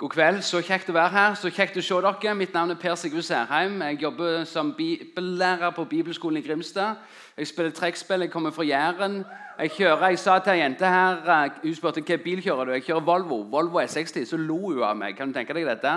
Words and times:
God 0.00 0.08
kveld. 0.14 0.38
Så 0.40 0.62
kjekt 0.64 0.88
å 0.88 0.94
være 0.96 1.12
her. 1.12 1.34
Så 1.36 1.50
kjekt 1.52 1.74
å 1.76 1.82
se 1.84 1.96
dere. 2.00 2.32
Mitt 2.32 2.54
navn 2.56 2.72
er 2.72 2.78
Per 2.80 2.94
Sigurd 2.96 3.26
Særheim. 3.26 3.82
Jeg 3.84 3.98
jobber 4.00 4.46
som 4.48 4.70
bibellærer 4.72 5.74
på 5.76 5.84
Bibelskolen 5.84 6.40
i 6.40 6.42
Grimstad. 6.46 7.02
Jeg 7.36 7.50
spiller 7.50 7.74
trekkspill. 7.76 8.24
Jeg 8.24 8.32
kommer 8.32 8.54
fra 8.56 8.64
Jæren. 8.64 9.18
Jeg 9.58 9.74
kjører, 9.74 10.06
jeg 10.08 10.22
sa 10.22 10.38
til 10.40 10.54
ei 10.54 10.62
jente 10.62 10.88
her 10.88 11.20
eh, 11.34 11.58
Hun 11.66 11.74
spurte 11.76 12.00
hvilken 12.00 12.22
bil 12.24 12.40
kjører 12.40 12.64
du 12.64 12.72
Jeg 12.72 12.86
kjører 12.86 13.04
Volvo. 13.10 13.42
Volvo 13.52 13.82
S60. 13.82 14.24
Så 14.24 14.40
lo 14.40 14.56
hun 14.70 14.80
av 14.88 14.96
meg. 14.96 15.18
Kan 15.18 15.28
du 15.28 15.36
tenke 15.36 15.52
deg 15.52 15.68
dette? 15.68 15.92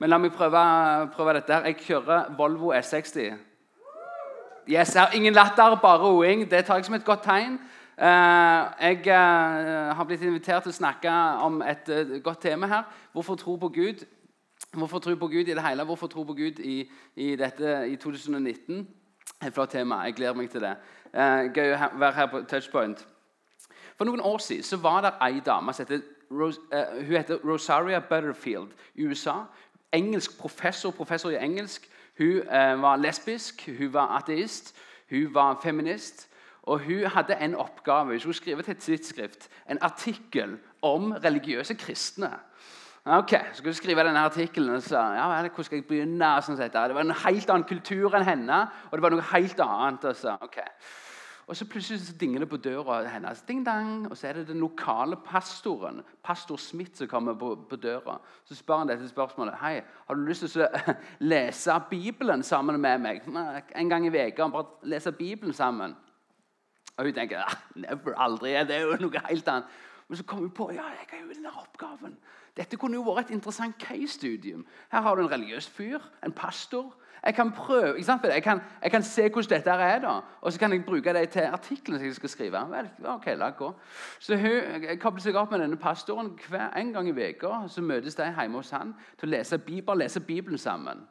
Men 0.00 0.14
la 0.14 0.18
meg 0.22 0.32
prøve, 0.32 0.64
prøve 1.12 1.36
dette. 1.36 1.52
her. 1.52 1.68
Jeg 1.68 1.76
kjører 1.84 2.32
Volvo 2.38 2.72
S60. 2.72 3.36
Yes, 4.64 4.96
jeg 4.96 5.20
ingen 5.20 5.36
latter, 5.36 5.76
bare 5.76 6.00
roing. 6.00 6.48
Det 6.48 6.64
tar 6.64 6.80
jeg 6.80 6.88
som 6.88 6.96
et 6.96 7.04
godt 7.04 7.28
tegn. 7.28 7.60
Eh, 7.98 8.04
jeg 8.80 9.06
eh, 9.06 9.96
har 9.96 10.04
blitt 10.08 10.22
invitert 10.24 10.64
til 10.64 10.72
å 10.72 10.76
snakke 10.76 11.12
om 11.44 11.58
et 11.60 11.88
eh, 11.92 12.14
godt 12.24 12.40
tema 12.46 12.68
her. 12.70 12.86
Hvorfor 13.12 13.36
tro 13.36 13.56
på 13.60 13.68
Gud? 13.68 14.06
Hvorfor 14.72 14.98
tro 14.98 15.14
på 15.20 15.28
Gud 15.28 15.48
i 15.48 15.54
det 15.54 15.64
hele? 15.66 15.84
Hvorfor 15.84 16.08
tro 16.08 16.24
på 16.24 16.34
Gud 16.34 16.62
i, 16.64 16.88
i, 17.16 17.34
dette, 17.36 17.82
i 17.92 17.96
2019? 18.00 18.86
Et 19.44 19.52
flott 19.52 19.70
tema. 19.76 20.00
Jeg 20.06 20.16
gleder 20.16 20.38
meg 20.38 20.48
til 20.50 20.64
det. 20.64 20.72
gøy 21.52 21.74
å 21.74 21.90
være 22.00 22.12
her 22.16 22.30
på 22.32 22.42
Touchpoint. 22.48 23.04
For 23.98 24.08
noen 24.08 24.24
år 24.24 24.40
siden 24.40 24.82
var 24.82 25.02
det 25.04 25.12
ei 25.20 25.42
dame 25.44 25.74
som 25.76 25.84
heter, 25.84 26.00
hun 26.30 27.12
heter 27.12 27.44
Rosaria 27.44 28.00
Butterfield 28.00 28.72
i 28.94 29.04
USA. 29.04 29.42
Engelsk 29.92 30.38
professor, 30.38 30.90
professor 30.90 31.30
i 31.30 31.36
engelsk. 31.36 31.90
Hun 32.18 32.40
var 32.80 32.96
lesbisk, 32.96 33.68
hun 33.78 33.92
var 33.92 34.16
ateist, 34.16 34.72
hun 35.10 35.34
var 35.34 35.60
feminist. 35.62 36.31
Og 36.62 36.80
Hun 36.80 37.06
hadde 37.10 37.36
en 37.40 37.54
oppgave. 37.54 38.12
Hun 38.12 38.20
skulle 38.20 38.38
skrive 38.38 38.62
til 38.62 38.70
et 38.70 38.78
tidsskrift 38.78 39.48
en 39.70 39.78
artikkel 39.82 40.58
om 40.82 41.12
religiøse 41.12 41.74
kristne. 41.74 42.30
Ok, 43.04 43.30
Så 43.30 43.58
skulle 43.58 43.74
skrive 43.74 44.04
denne 44.06 44.20
artikkelen 44.20 44.76
og 44.76 44.82
sa 44.82 45.00
ja, 45.16 45.24
hvordan 45.26 45.64
skal 45.64 45.80
jeg 45.80 45.86
begynne? 45.88 46.28
Sånn 46.42 46.56
det 46.56 46.94
var 46.94 47.02
en 47.02 47.16
helt 47.24 47.50
annen 47.50 47.66
kultur 47.66 48.14
enn 48.14 48.22
henne, 48.22 48.58
og 48.90 48.92
det 48.94 49.02
var 49.02 49.10
noe 49.10 49.24
helt 49.32 49.60
annet. 49.60 50.04
Og 50.04 50.16
så, 50.16 50.36
okay. 50.40 50.70
Og 51.50 51.56
så 51.56 51.66
plutselig 51.66 52.00
så 52.00 52.14
dinger 52.20 52.44
det 52.44 52.48
på 52.48 52.60
døra 52.62 53.00
hennes. 53.10 53.42
Ding 53.42 53.66
dang, 53.66 54.06
Og 54.10 54.16
så 54.16 54.28
er 54.28 54.32
det 54.32 54.46
den 54.48 54.60
lokale 54.60 55.16
pastoren 55.16 56.02
pastor 56.22 56.56
Smith, 56.56 56.94
som 56.94 57.08
kommer 57.08 57.34
på, 57.34 57.56
på 57.68 57.76
døra. 57.76 58.20
Så 58.44 58.54
spør 58.54 58.78
han 58.78 58.88
dette 58.88 59.08
spørsmålet. 59.08 59.58
Hei, 59.60 59.80
har 60.06 60.14
du 60.14 60.22
lyst 60.22 60.46
til 60.46 60.62
å 60.62 60.94
lese 61.18 61.74
Bibelen 61.90 62.42
sammen 62.42 62.80
med 62.80 63.02
meg? 63.02 63.26
En 63.74 63.88
gang 63.90 64.06
i 64.06 64.14
uka. 64.14 64.46
Bare 64.46 64.78
lese 64.82 65.12
Bibelen 65.12 65.52
sammen. 65.52 65.96
Og 67.02 67.08
hun 67.08 67.14
tenker 67.14 67.40
ah, 67.42 67.56
never, 67.74 68.14
aldri, 68.14 68.52
det 68.62 68.76
er 68.76 68.84
jo 68.86 68.96
noe 69.02 69.22
helt 69.26 69.48
annet. 69.50 69.78
Men 70.06 70.16
så 70.20 70.24
kommer 70.24 70.46
hun 70.46 70.54
på 70.54 70.68
ja, 70.70 70.84
jeg 70.94 71.08
har 71.10 71.24
jo 71.24 71.32
denne 71.34 71.50
oppgaven. 71.58 72.14
Dette 72.54 72.78
kunne 72.78 72.94
jo 72.94 73.02
vært 73.02 73.30
et 73.30 73.34
interessant 73.34 73.74
case-studium. 73.80 74.62
Her 74.92 75.02
har 75.02 75.16
du 75.16 75.24
en 75.24 75.30
religiøs 75.32 75.66
fyr, 75.72 76.04
en 76.22 76.34
pastor. 76.36 76.92
Jeg 77.24 77.34
kan 77.34 77.50
prøve, 77.52 77.98
ikke 77.98 78.30
jeg 78.30 78.42
kan, 78.42 78.60
jeg 78.82 78.90
kan 78.90 79.02
se 79.02 79.28
hvordan 79.28 79.50
dette 79.50 79.70
er, 79.70 79.98
da, 79.98 80.12
og 80.40 80.52
så 80.52 80.58
kan 80.58 80.72
jeg 80.72 80.84
bruke 80.84 81.14
det 81.14 81.28
til 81.30 81.40
artiklene 81.42 81.98
som 81.98 82.06
jeg 82.06 82.14
skal 82.14 82.28
skrive. 82.28 82.62
Vel, 82.70 82.90
ok, 83.04 83.26
la 83.36 83.50
gå. 83.50 83.72
Så 84.20 84.36
Hun 84.36 84.86
kobler 85.00 85.22
seg 85.22 85.36
opp 85.36 85.50
med 85.50 85.64
denne 85.64 85.76
pastoren 85.76 86.30
hver 86.48 86.70
en 86.78 86.92
gang 86.92 87.08
i 87.08 87.30
uka. 87.30 87.64
Så 87.68 87.82
møtes 87.82 88.14
de 88.14 88.30
hjemme 88.30 88.62
hos 88.62 88.70
han 88.70 88.94
til 89.18 89.30
å 89.30 89.32
lese, 89.34 89.58
Bibelen, 89.58 89.98
lese 89.98 90.20
Bibelen 90.20 90.58
sammen. 90.58 91.02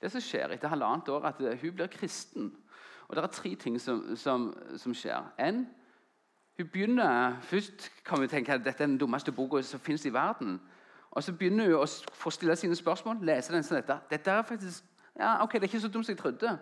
Det 0.00 0.12
som 0.12 0.20
skjer 0.20 0.54
etter 0.54 0.68
halvannet 0.68 1.08
år, 1.08 1.26
at 1.26 1.40
hun 1.40 1.74
blir 1.74 1.90
kristen. 1.90 2.52
Og 3.08 3.16
Det 3.16 3.24
er 3.24 3.26
tre 3.26 3.54
ting 3.54 3.80
som, 3.80 4.16
som, 4.16 4.54
som 4.76 4.94
skjer. 4.94 5.32
En, 5.38 5.66
hun 6.56 6.68
begynner, 6.68 7.40
Først 7.40 7.90
kan 8.04 8.20
vi 8.20 8.26
tenke 8.26 8.52
at 8.52 8.64
dette 8.64 8.82
er 8.82 8.86
den 8.86 8.98
dummeste 8.98 9.32
boka 9.32 9.62
som 9.62 9.80
fins 9.80 10.04
i 10.04 10.12
verden. 10.12 10.60
Og 11.10 11.22
Så 11.22 11.32
begynner 11.32 11.64
hun 11.64 11.74
å 11.74 11.86
få 12.12 12.30
stille 12.30 12.56
sine 12.56 12.76
spørsmål. 12.76 13.16
lese 13.22 13.52
den 13.52 13.62
som 13.62 13.76
dette. 13.76 13.98
Dette 14.10 14.30
er 14.30 14.42
faktisk, 14.42 14.84
ja, 15.18 15.42
ok, 15.42 15.52
det 15.52 15.62
er 15.62 15.64
ikke 15.64 15.80
så 15.80 15.88
dumt 15.88 16.06
som 16.06 16.12
jeg 16.12 16.18
trodde. 16.18 16.58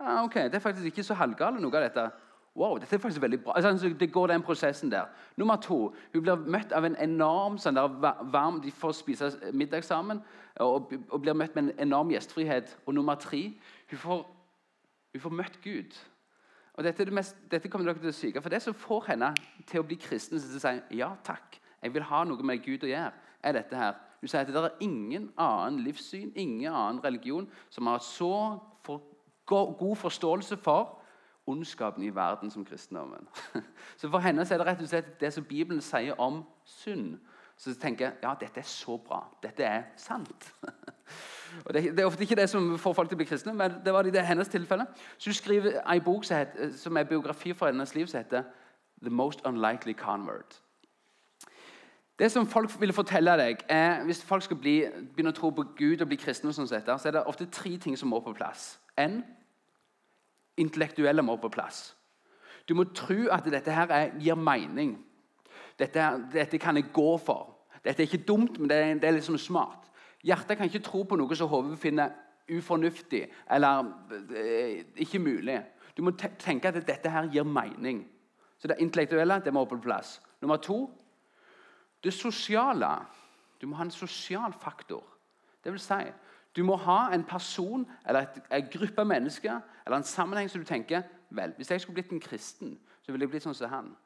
Ja, 0.00 0.24
ok, 0.24 0.34
Det 0.34 0.54
er 0.54 0.58
faktisk 0.58 0.84
ikke 0.84 1.02
så 1.02 1.14
halvgale, 1.14 1.60
noe 1.60 1.76
av 1.76 1.82
dette. 1.82 2.10
Wow, 2.56 2.76
dette 2.78 2.94
er 2.94 2.98
faktisk 2.98 3.22
veldig 3.22 3.44
bra. 3.44 3.52
Altså, 3.56 3.94
det 4.00 4.12
går 4.12 4.26
den 4.26 4.42
prosessen 4.42 4.90
der. 4.90 5.04
Nummer 5.36 5.56
to, 5.56 5.94
Hun 6.12 6.22
blir 6.22 6.34
møtt 6.34 6.72
av 6.72 6.84
en 6.84 6.96
enorm 6.96 7.58
sånn 7.58 7.74
der 7.74 7.88
varm 8.32 8.60
De 8.60 8.70
får 8.70 8.92
spise 8.92 9.30
middag 9.52 9.84
sammen 9.84 10.20
og, 10.56 10.92
og 11.08 11.20
blir 11.22 11.32
møtt 11.32 11.54
med 11.54 11.64
en 11.64 11.78
enorm 11.78 12.10
gjestfrihet. 12.10 12.78
Og 12.86 12.94
nummer 12.94 13.14
tre, 13.14 13.52
hun 13.90 13.98
får 13.98 14.26
hun 15.12 15.20
får 15.20 15.36
møtt 15.38 15.58
Gud. 15.64 15.98
Og 16.74 16.84
dette, 16.84 17.04
det 17.04 17.12
mest, 17.12 17.36
dette, 17.50 17.68
kommer 17.68 17.90
dere 17.90 18.00
til 18.00 18.12
å 18.12 18.16
syke. 18.16 18.40
For 18.40 18.52
det 18.52 18.62
som 18.64 18.76
får 18.76 19.10
henne 19.10 19.32
til 19.68 19.82
å 19.82 19.86
bli 19.86 19.98
kristen, 20.00 20.40
til 20.40 20.56
å 20.56 20.62
si 20.62 20.98
ja 20.98 21.10
takk, 21.24 21.58
jeg 21.82 21.92
vil 21.92 22.06
ha 22.08 22.22
noe 22.24 22.46
med 22.46 22.62
Gud 22.64 22.86
å 22.86 22.90
gjøre, 22.90 23.12
er 23.42 23.56
dette 23.58 23.76
her. 23.76 23.98
Hun 24.22 24.30
sier 24.30 24.46
at 24.46 24.52
det 24.54 24.62
er 24.62 24.84
ingen 24.86 25.28
annen 25.36 25.82
livssyn, 25.82 26.30
ingen 26.38 26.72
annen 26.72 27.02
religion 27.04 27.48
som 27.70 27.90
har 27.90 28.00
så 28.06 28.32
for, 28.86 29.02
god 29.46 29.96
forståelse 29.98 30.56
for 30.62 31.02
ondskapen 31.46 32.04
i 32.06 32.14
verden 32.14 32.50
som 32.50 32.64
kristendommen. 32.64 33.26
Så 33.98 34.08
For 34.08 34.22
henne 34.22 34.46
er 34.46 34.58
det 34.58 34.66
rett 34.66 34.82
og 34.82 34.88
slett 34.88 35.20
det 35.20 35.32
som 35.34 35.44
Bibelen 35.44 35.82
sier 35.82 36.14
om 36.20 36.44
synd. 36.64 37.18
Så 37.58 37.74
tenker 37.74 38.06
jeg 38.06 38.22
ja, 38.22 38.34
dette 38.40 38.62
er 38.62 38.66
så 38.66 38.96
bra. 38.96 39.24
Dette 39.42 39.66
er 39.66 39.82
sant. 39.96 40.52
Og 41.64 41.74
det, 41.74 42.00
er 42.00 42.04
ofte 42.04 42.22
ikke 42.22 42.36
det 42.36 42.48
som 42.50 42.78
får 42.78 42.92
folk 42.92 43.08
til 43.08 43.16
å 43.16 43.20
bli 43.22 43.28
kristne, 43.28 43.54
men 43.54 43.78
det 43.84 43.92
var 43.94 44.02
det 44.06 44.16
i 44.16 44.26
hennes 44.26 44.48
tilfelle. 44.48 44.86
Så 45.18 45.30
Hun 45.30 45.34
skriver 45.34 45.80
en 45.80 46.02
bok 46.04 46.24
som, 46.24 46.36
heter, 46.36 46.72
som 46.76 46.96
er 46.96 47.08
biografi 47.08 47.52
for 47.52 47.66
hennes 47.66 47.94
liv, 47.94 48.06
som 48.06 48.18
heter 48.18 48.42
'The 49.02 49.10
Most 49.10 49.40
Unlikely 49.44 49.94
Convert'. 49.94 50.60
Det 52.18 52.30
som 52.32 52.46
folk 52.46 52.80
vil 52.80 52.92
fortelle 52.92 53.30
deg, 53.30 53.56
er, 53.68 54.04
Hvis 54.04 54.24
folk 54.24 54.42
skal 54.42 54.56
bli, 54.56 54.84
begynne 55.14 55.30
å 55.30 55.34
tro 55.34 55.50
på 55.50 55.64
Gud 55.76 56.00
og 56.00 56.08
bli 56.08 56.16
kristne, 56.16 56.52
sånn 56.52 56.68
så 56.68 56.76
er 56.76 57.10
det 57.10 57.24
ofte 57.26 57.46
tre 57.46 57.76
ting 57.76 57.98
som 57.98 58.08
må 58.08 58.20
på 58.20 58.32
plass. 58.32 58.78
En, 58.96 59.24
intellektuelle 60.56 61.22
må 61.22 61.36
på 61.36 61.48
plass. 61.48 61.96
Du 62.68 62.74
må 62.74 62.84
tro 62.84 63.28
at 63.32 63.44
dette 63.44 63.70
her 63.70 63.90
er, 63.90 64.12
gir 64.20 64.34
mening. 64.34 64.98
Dette, 65.78 66.28
dette, 66.32 66.58
kan 66.58 66.76
jeg 66.76 66.92
gå 66.92 67.16
for. 67.18 67.56
Dette 67.84 68.02
er 68.02 68.06
ikke 68.06 68.26
dumt, 68.26 68.58
men 68.58 68.70
det 68.70 68.76
er, 68.76 68.94
det 68.94 69.08
er 69.08 69.16
liksom 69.16 69.38
smart. 69.38 69.90
Hjertet 70.22 70.56
kan 70.56 70.66
ikke 70.66 70.84
tro 70.86 71.02
på 71.02 71.16
noe 71.18 71.36
som 71.36 71.50
hodet 71.50 71.78
finner 71.82 72.12
ufornuftig 72.50 73.24
eller 73.50 73.92
eh, 74.36 74.84
ikke 74.96 75.18
mulig. 75.18 75.58
Du 75.96 76.02
må 76.02 76.14
tenke 76.16 76.68
at 76.68 76.78
dette 76.86 77.10
her 77.10 77.30
gir 77.32 77.44
mening. 77.44 78.04
Så 78.58 78.68
Det 78.68 78.76
intellektuelle 78.78 79.40
det 79.44 79.52
må 79.52 79.64
på 79.64 79.80
plass. 79.82 80.20
Nummer 80.40 80.56
to 80.56 80.90
det 82.04 82.12
sosiale. 82.14 83.06
Du 83.60 83.66
må 83.66 83.76
ha 83.76 83.84
en 83.84 83.90
sosial 83.90 84.52
faktor. 84.52 85.04
Det 85.64 85.72
vil 85.72 85.80
si, 85.80 86.04
du 86.56 86.64
må 86.64 86.76
ha 86.76 87.14
en 87.14 87.24
person 87.24 87.86
eller 88.06 88.26
en 88.50 88.68
gruppe 88.72 89.04
mennesker 89.04 89.60
eller 89.86 89.96
en 89.96 90.04
sammenheng 90.04 90.50
som 90.50 90.60
du 90.60 90.66
tenker 90.66 91.02
vel, 91.30 91.52
Hvis 91.56 91.70
jeg 91.70 91.80
skulle 91.80 91.94
blitt 91.94 92.10
en 92.10 92.20
kristen, 92.20 92.80
så 93.02 93.12
ville 93.12 93.24
jeg 93.24 93.30
blitt 93.30 93.42
sånn 93.42 93.54
som 93.54 93.70
han. 93.70 93.96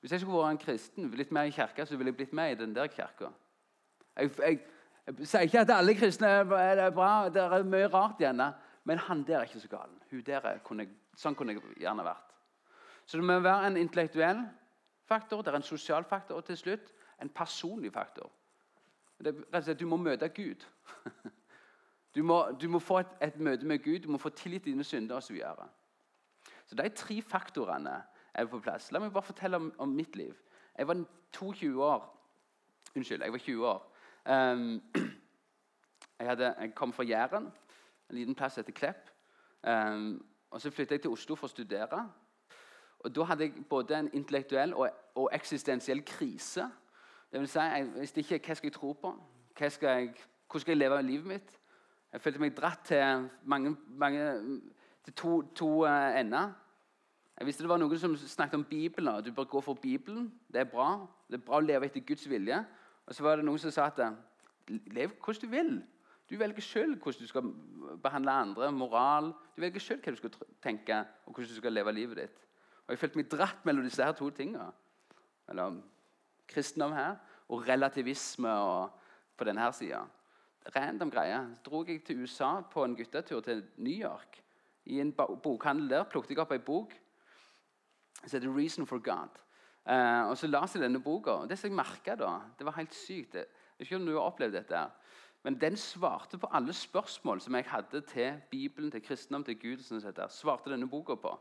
Hvis 0.00 0.12
jeg 0.12 0.20
skulle 0.20 0.38
vært 0.38 0.50
en 0.50 0.66
kristen, 0.66 1.10
litt 1.10 1.32
mer 1.32 1.48
i 1.48 1.50
kirka, 1.50 1.84
så 1.84 1.96
ville 1.96 2.12
jeg 2.12 2.16
blitt 2.16 2.32
med 2.32 2.52
i 2.52 2.54
den 2.54 2.74
der 2.74 2.86
kirka. 2.86 3.32
Jeg, 4.16 4.30
jeg, 4.38 4.60
jeg 5.06 5.26
sier 5.28 5.44
ikke 5.44 5.60
at 5.60 5.70
alle 5.74 5.94
kristne 5.94 6.28
er 6.28 6.90
bra, 6.94 7.28
det 7.28 7.42
er 7.42 7.66
mye 7.68 7.88
rart 7.92 8.20
igjen. 8.22 8.40
Men 8.84 8.98
han 8.98 9.24
der 9.24 9.38
er 9.38 9.48
ikke 9.48 9.60
så 9.60 9.68
gal. 9.68 9.92
Hun 10.10 10.22
der 10.24 10.46
sånn 11.16 11.36
kunne 11.36 11.54
jeg 11.54 11.62
gjerne 11.80 12.04
vært. 12.04 12.32
Så 13.06 13.20
det 13.20 13.26
må 13.26 13.36
være 13.44 13.68
en 13.68 13.76
intellektuell 13.76 14.40
faktor, 15.08 15.42
det 15.42 15.52
er 15.52 15.60
en 15.60 15.66
sosial 15.66 16.04
faktor, 16.08 16.40
og 16.40 16.44
til 16.44 16.56
slutt 16.56 16.92
en 17.22 17.28
personlig 17.28 17.92
faktor. 17.92 18.30
Det, 19.24 19.34
slett, 19.52 19.80
du 19.80 19.86
må 19.86 19.96
møte 20.00 20.28
Gud. 20.28 20.64
Du 22.14 22.22
må, 22.22 22.36
du 22.60 22.68
må 22.70 22.78
få 22.78 23.00
et, 23.02 23.14
et, 23.26 23.38
møte 23.42 23.66
med 23.66 23.80
Gud, 23.82 24.04
du 24.04 24.08
må 24.08 24.18
få 24.22 24.30
tillit 24.30 24.62
til 24.62 24.72
dine 24.72 24.84
synder 24.86 25.16
osv. 25.16 25.26
Så, 25.26 25.32
videre. 25.32 25.64
så 26.66 26.76
de 26.78 26.88
tre 26.94 27.16
faktorene 27.22 27.94
er 28.34 28.46
på 28.46 28.60
plass. 28.62 28.92
La 28.92 29.00
meg 29.02 29.10
bare 29.10 29.26
fortelle 29.26 29.58
om, 29.58 29.72
om 29.82 29.88
mitt 29.88 30.14
liv. 30.16 30.36
Jeg 30.78 30.86
var 30.86 31.00
22 31.32 31.82
år. 31.82 32.04
Unnskyld, 32.94 33.22
jeg 33.22 33.32
var 33.32 33.38
20 33.38 33.66
år. 33.66 33.82
Jeg, 36.18 36.28
hadde, 36.28 36.54
jeg, 36.60 36.74
kom 36.74 36.92
fra 36.92 37.02
Jæren, 37.02 37.48
en 38.10 38.16
liten 38.16 38.34
plass 38.34 38.58
etter 38.58 38.72
Klepp. 38.72 39.10
Og 40.50 40.60
Så 40.60 40.70
flyttet 40.70 40.92
jeg 40.92 41.00
til 41.02 41.10
Oslo 41.10 41.34
for 41.34 41.50
å 41.50 41.50
studere. 41.50 41.98
Og 43.04 43.14
Da 43.14 43.24
hadde 43.28 43.44
jeg 43.44 43.64
både 43.68 43.98
en 43.98 44.10
intellektuell 44.12 44.74
og, 44.74 44.88
og 45.14 45.28
eksistensiell 45.32 46.04
krise. 46.06 46.68
Det 47.32 47.40
vil 47.40 47.48
si, 47.48 47.58
Jeg 47.58 47.90
visste 47.94 48.20
ikke 48.20 48.38
hva 48.46 48.54
skal 48.54 48.70
jeg 48.70 48.76
tro 48.78 48.92
på. 48.92 49.10
Skal 49.58 49.88
jeg, 49.88 50.14
hvordan 50.46 50.60
skal 50.60 50.72
jeg 50.72 50.78
leve 50.78 51.02
livet 51.02 51.26
mitt? 51.26 51.50
Jeg 52.12 52.20
følte 52.20 52.40
meg 52.40 52.56
dratt 52.56 52.84
til, 52.86 53.28
mange, 53.42 53.76
mange, 53.88 54.60
til 55.04 55.14
to, 55.14 55.42
to 55.42 55.68
uh, 55.84 56.20
ender. 56.20 56.52
Jeg 57.38 57.46
visste 57.46 57.62
det 57.62 57.68
var 57.68 57.82
noen 57.82 57.98
som 57.98 58.16
snakket 58.16 58.54
om 58.54 58.64
Bibelen. 58.64 59.24
Du 59.24 59.32
bør 59.32 59.44
gå 59.44 59.60
for 59.60 59.74
Bibelen. 59.74 60.32
Det 60.52 60.60
er 60.60 60.70
bra. 60.70 61.06
Det 61.26 61.40
er 61.40 61.46
bra 61.46 61.58
å 61.58 61.64
leve 61.66 61.90
etter 61.90 62.06
Guds 62.06 62.28
vilje. 62.30 62.60
Og 63.06 63.14
så 63.14 63.24
var 63.24 63.36
det 63.36 63.44
noen 63.44 63.60
som 63.60 63.72
sa 63.74 63.88
at 63.90 64.00
lev 64.68 65.12
hvordan 65.20 65.42
du 65.42 65.52
vil. 65.52 65.74
Du 66.30 66.36
velger 66.40 66.64
sjøl 66.64 66.94
hvordan 66.96 67.20
du 67.20 67.28
skal 67.28 67.50
behandle 68.02 68.32
andre, 68.32 68.70
moral. 68.72 69.32
Du 69.56 69.60
velger 69.62 69.82
sjøl 69.82 70.00
hva 70.00 70.14
du 70.14 70.20
skal 70.22 70.48
tenke, 70.64 71.02
og 71.26 71.34
hvordan 71.34 71.52
du 71.52 71.58
skal 71.58 71.76
leve 71.76 71.92
livet 71.92 72.22
ditt. 72.22 72.40
Og 72.86 72.94
Jeg 72.94 73.00
følte 73.00 73.20
meg 73.20 73.30
dratt 73.32 73.64
mellom 73.64 73.84
disse 73.84 74.04
her 74.04 74.16
to 74.16 74.30
tingene. 74.30 74.70
Mellom 75.48 75.82
kristendom 76.48 76.92
her 76.96 77.16
og 77.48 77.68
relativisme 77.68 78.48
og 78.48 79.00
på 79.36 79.44
denne 79.44 79.68
sida. 79.76 80.04
Random 80.74 81.10
greie. 81.12 81.38
Så 81.56 81.64
dro 81.66 81.84
jeg 81.84 82.04
til 82.04 82.22
USA 82.22 82.60
på 82.60 82.84
en 82.84 82.96
guttetur 82.96 83.40
til 83.44 83.64
New 83.76 83.92
York. 83.92 84.40
I 84.84 85.00
en 85.00 85.12
bokhandel 85.12 85.90
der 85.90 86.04
plukket 86.08 86.30
jeg 86.30 86.44
opp 86.44 86.52
ei 86.52 86.58
bok 86.58 86.92
som 88.24 88.40
heter 88.40 88.48
'Reason 88.48 88.86
for 88.86 88.98
God'. 88.98 89.43
Uh, 89.84 90.30
og 90.30 90.38
Så 90.38 90.48
leste 90.48 90.78
jeg 90.78 90.86
denne 90.86 91.02
boka. 91.02 91.30
og 91.30 91.48
Det 91.48 91.58
som 91.58 91.68
jeg 91.68 91.76
merka 91.76 92.14
da, 92.16 92.40
det 92.58 92.66
var 92.66 92.76
helt 92.78 92.94
sykt. 92.94 93.34
Jeg 93.34 93.46
vet 93.78 93.86
ikke 93.86 93.96
om 93.96 94.06
du 94.06 94.14
har 94.16 94.30
opplevd 94.30 94.52
dette, 94.56 94.84
men 95.44 95.60
den 95.60 95.76
svarte 95.76 96.38
på 96.38 96.48
alle 96.52 96.72
spørsmål 96.72 97.40
som 97.40 97.54
jeg 97.54 97.64
hadde 97.68 98.00
til 98.00 98.40
Bibelen, 98.50 98.90
til 98.90 99.02
kristendom, 99.02 99.44
til 99.44 99.58
Gud. 99.60 99.82
Sånn 99.84 100.00
sett, 100.00 100.20
svarte 100.32 100.72
denne 100.72 100.88
boka 100.88 101.18
på. 101.20 101.34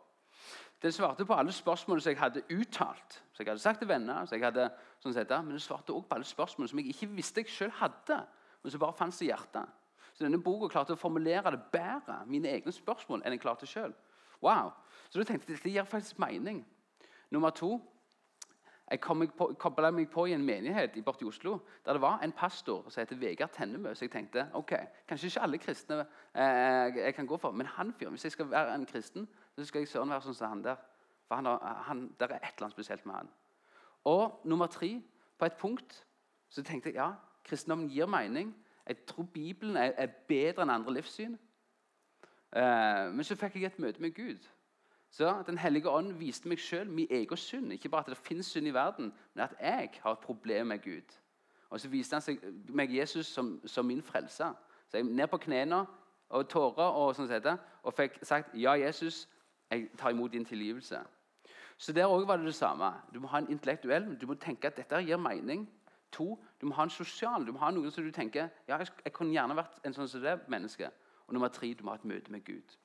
Den 0.83 0.91
svarte 0.91 1.23
på 1.25 1.33
alle 1.33 1.51
spørsmål 1.55 2.01
som 2.01 2.11
jeg 2.11 2.19
hadde 2.19 2.43
uttalt, 2.51 3.21
som 3.31 3.45
jeg 3.45 3.51
hadde 3.53 3.63
sagt 3.63 3.79
til 3.79 3.87
venner. 3.87 4.25
som 4.25 4.35
jeg 4.35 4.43
hadde, 4.43 4.69
sånn 4.99 5.13
sett, 5.13 5.29
Men 5.29 5.49
den 5.49 5.59
svarte 5.59 5.93
også 5.93 6.07
på 6.09 6.15
alle 6.15 6.25
spørsmål 6.25 6.69
som 6.69 6.79
jeg 6.79 6.87
ikke 6.87 7.07
visste 7.15 7.41
jeg 7.41 7.49
selv 7.49 7.71
hadde, 7.71 8.27
men 8.63 8.71
som 8.71 8.79
bare 8.79 8.93
fantes 8.93 9.21
i 9.21 9.25
hjertet. 9.25 9.69
Så 10.13 10.23
denne 10.25 10.43
boka 10.43 10.67
klarte 10.67 10.93
å 10.93 10.99
formulere 10.99 11.51
det 11.51 11.61
bedre, 11.71 12.25
mine 12.25 12.49
egne 12.49 12.71
spørsmål, 12.71 13.21
enn 13.23 13.31
jeg 13.31 13.41
klarte 13.41 13.65
sjøl. 13.65 13.93
Wow. 14.41 14.73
Så 15.09 15.19
da 15.19 15.23
tenkte 15.23 15.47
jeg 15.47 15.57
dette 15.57 15.69
gir 15.69 15.83
faktisk 15.83 16.19
mening. 16.19 16.65
Nummer 17.31 17.49
to 17.49 17.79
jeg 18.91 18.99
kobla 19.59 19.91
meg 19.91 20.09
på 20.11 20.25
i 20.27 20.33
en 20.35 20.43
menighet 20.45 20.97
borte 21.05 21.23
i 21.23 21.27
Oslo 21.27 21.57
der 21.85 21.93
det 21.93 22.01
var 22.01 22.19
en 22.23 22.31
pastor 22.31 22.89
som 22.89 23.01
heter 23.01 23.15
Vegard 23.15 23.49
Tennemø. 23.55 23.93
Så 23.95 24.05
jeg 24.05 24.11
tenkte 24.11 24.47
ok, 24.53 24.73
kanskje 25.07 25.27
ikke 25.27 25.41
alle 25.41 25.57
kristne 25.57 25.99
eh, 26.35 26.97
jeg 26.97 27.13
kan 27.15 27.27
gå 27.27 27.37
for, 27.37 27.51
men 27.51 27.65
han 27.65 27.93
fyren, 27.93 28.11
hvis 28.11 28.23
jeg 28.23 28.31
skal 28.31 28.51
være 28.51 28.75
en 28.75 28.85
kristen, 28.85 29.27
så 29.55 29.65
skal 29.65 29.79
jeg 29.79 29.87
søren 29.87 30.09
være 30.09 30.21
sånn 30.21 30.35
som 30.35 30.49
han 30.49 30.63
der. 30.63 30.81
For 31.27 31.35
han, 31.35 31.47
han, 31.87 32.03
der 32.19 32.27
er 32.27 32.35
et 32.43 32.53
eller 32.57 32.67
annet 32.67 32.75
spesielt 32.75 33.05
med 33.05 33.15
han. 33.15 33.29
Og 34.03 34.41
nummer 34.43 34.67
tre, 34.67 35.01
på 35.39 35.45
et 35.45 35.53
punkt 35.59 36.05
så 36.49 36.63
tenkte 36.63 36.89
jeg 36.89 36.99
ja, 36.99 37.13
kristendommen 37.43 37.89
gir 37.89 38.05
mening. 38.05 38.51
Jeg 38.87 39.05
tror 39.07 39.23
Bibelen 39.23 39.77
er, 39.77 39.93
er 39.97 40.11
bedre 40.27 40.65
enn 40.65 40.75
andre 40.75 40.93
livssyn. 40.99 41.37
Eh, 42.55 43.07
men 43.15 43.23
så 43.23 43.39
fikk 43.39 43.55
jeg 43.55 43.71
et 43.71 43.79
møte 43.79 44.03
med 44.03 44.13
Gud. 44.15 44.43
Så 45.13 45.43
Den 45.47 45.57
hellige 45.57 45.89
ånd 45.89 46.13
viste 46.17 46.49
meg 46.49 46.57
sjøl 46.57 46.89
min 46.89 47.07
egen 47.09 47.37
synd. 47.37 47.73
Ikke 47.73 47.89
bare 47.89 48.01
at 48.01 48.09
det 48.09 48.17
finnes 48.17 48.45
synd 48.49 48.67
i 48.67 48.73
verden, 48.73 49.13
men 49.33 49.43
at 49.43 49.53
jeg 49.61 49.89
har 50.01 50.11
et 50.11 50.19
problem 50.19 50.67
med 50.67 50.81
Gud. 50.81 51.19
Og 51.69 51.79
Så 51.79 51.89
viste 51.89 52.15
han 52.15 52.21
seg, 52.21 52.39
meg 52.69 52.95
Jesus 52.95 53.27
som, 53.27 53.61
som 53.65 53.85
min 53.85 54.01
frelser. 54.01 54.53
Så 54.87 54.97
jeg 54.97 55.05
ned 55.05 55.27
på 55.27 55.37
knærne 55.37 55.85
og 56.29 56.49
tårer 56.49 56.97
og 56.97 57.13
sånn 57.15 57.29
sett, 57.29 57.45
og 57.83 57.93
fikk 57.93 58.17
sagt 58.25 58.57
ja, 58.57 58.73
Jesus, 58.73 59.27
jeg 59.69 59.91
tar 59.97 60.09
imot 60.09 60.33
din 60.33 60.45
tilgivelse. 60.45 61.03
Så 61.77 61.93
Der 61.93 62.09
òg 62.09 62.27
var 62.27 62.37
det 62.37 62.45
det 62.45 62.55
samme. 62.55 62.93
Du 63.13 63.19
må 63.19 63.27
ha 63.27 63.37
en 63.37 63.49
intellektuell, 63.49 64.15
du 64.21 64.27
må 64.27 64.33
tenke 64.33 64.67
at 64.67 64.77
dette 64.77 65.05
gir 65.05 65.17
mening. 65.17 65.69
To, 66.11 66.43
du 66.61 66.65
må 66.65 66.73
ha 66.73 66.83
en 66.83 66.89
sosial. 66.89 67.45
Du 67.45 67.51
må 67.51 67.59
ha 67.59 67.71
noen 67.71 67.91
som 67.91 68.03
du 68.03 68.11
tenker 68.11 68.49
ja, 68.67 68.77
jeg, 68.77 68.87
jeg 69.05 69.13
kunne 69.13 69.33
gjerne 69.33 69.57
vært 69.57 69.77
en 69.85 69.93
sånn 69.93 70.09
som 70.09 70.21
det 70.21 70.39
menneske. 70.47 70.89
Og 71.27 71.33
nummer 71.33 71.53
tre, 71.53 71.73
du 71.73 71.83
må 71.83 71.93
ha 71.93 72.01
et 72.01 72.05
møte 72.05 72.31
med 72.31 72.45
Gud. 72.45 72.77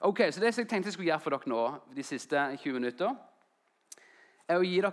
Ok, 0.00 0.20
så 0.30 0.40
Det 0.40 0.54
som 0.54 0.62
jeg 0.62 0.68
tenkte 0.68 0.86
jeg 0.86 0.92
skulle 0.92 1.10
gjøre 1.10 1.20
for 1.20 1.30
dere 1.30 1.50
nå, 1.50 1.62
de 1.96 2.02
siste 2.02 2.42
20 2.62 2.72
minutter, 2.72 3.14
er 4.48 4.58
å 4.58 4.62
gi 4.62 4.76
dere 4.80 4.92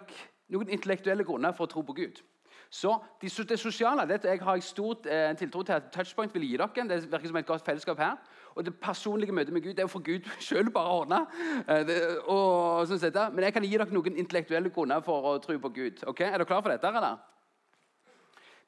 noen 0.49 0.69
intellektuelle 0.69 1.23
grunner 1.23 1.53
for 1.53 1.67
å 1.67 1.69
tro 1.69 1.81
på 1.85 1.93
Gud. 1.93 2.21
Så 2.69 2.97
Det, 3.21 3.59
sosiale 3.59 4.07
det 4.07 4.23
jeg 4.23 4.41
har 4.41 4.55
jeg 4.55 4.63
stort 4.63 5.05
eh, 5.05 5.35
tiltro 5.37 5.61
til 5.63 5.73
at 5.73 5.91
Touchpoint 5.93 6.33
vil 6.33 6.43
gi 6.43 6.57
dere. 6.57 6.87
Det 6.89 7.11
virker 7.11 7.27
som 7.27 7.37
et 7.37 7.45
godt 7.45 7.65
fellesskap 7.65 7.97
her. 7.97 8.15
Og 8.55 8.65
det 8.65 8.79
personlige 8.79 9.31
møtet 9.31 9.53
med 9.53 9.61
Gud 9.61 9.73
det 9.73 9.79
er 9.79 9.83
jo 9.83 9.87
for 9.87 9.99
Gud 9.99 10.25
sjøl 10.39 10.71
bare 10.71 10.89
å 10.89 10.99
ordne. 11.03 11.21
Eh, 11.69 11.85
sånn 12.89 13.35
Men 13.35 13.43
jeg 13.43 13.53
kan 13.53 13.63
gi 13.63 13.77
dere 13.77 13.93
noen 13.93 14.17
intellektuelle 14.17 14.69
grunner 14.69 15.01
for 15.01 15.35
å 15.35 15.37
tro 15.39 15.59
på 15.59 15.69
Gud. 15.69 16.03
Ok, 16.07 16.21
Er 16.21 16.37
dere 16.37 16.45
klar 16.45 16.61
for 16.61 16.69
dette? 16.69 16.87
eller? 16.87 17.17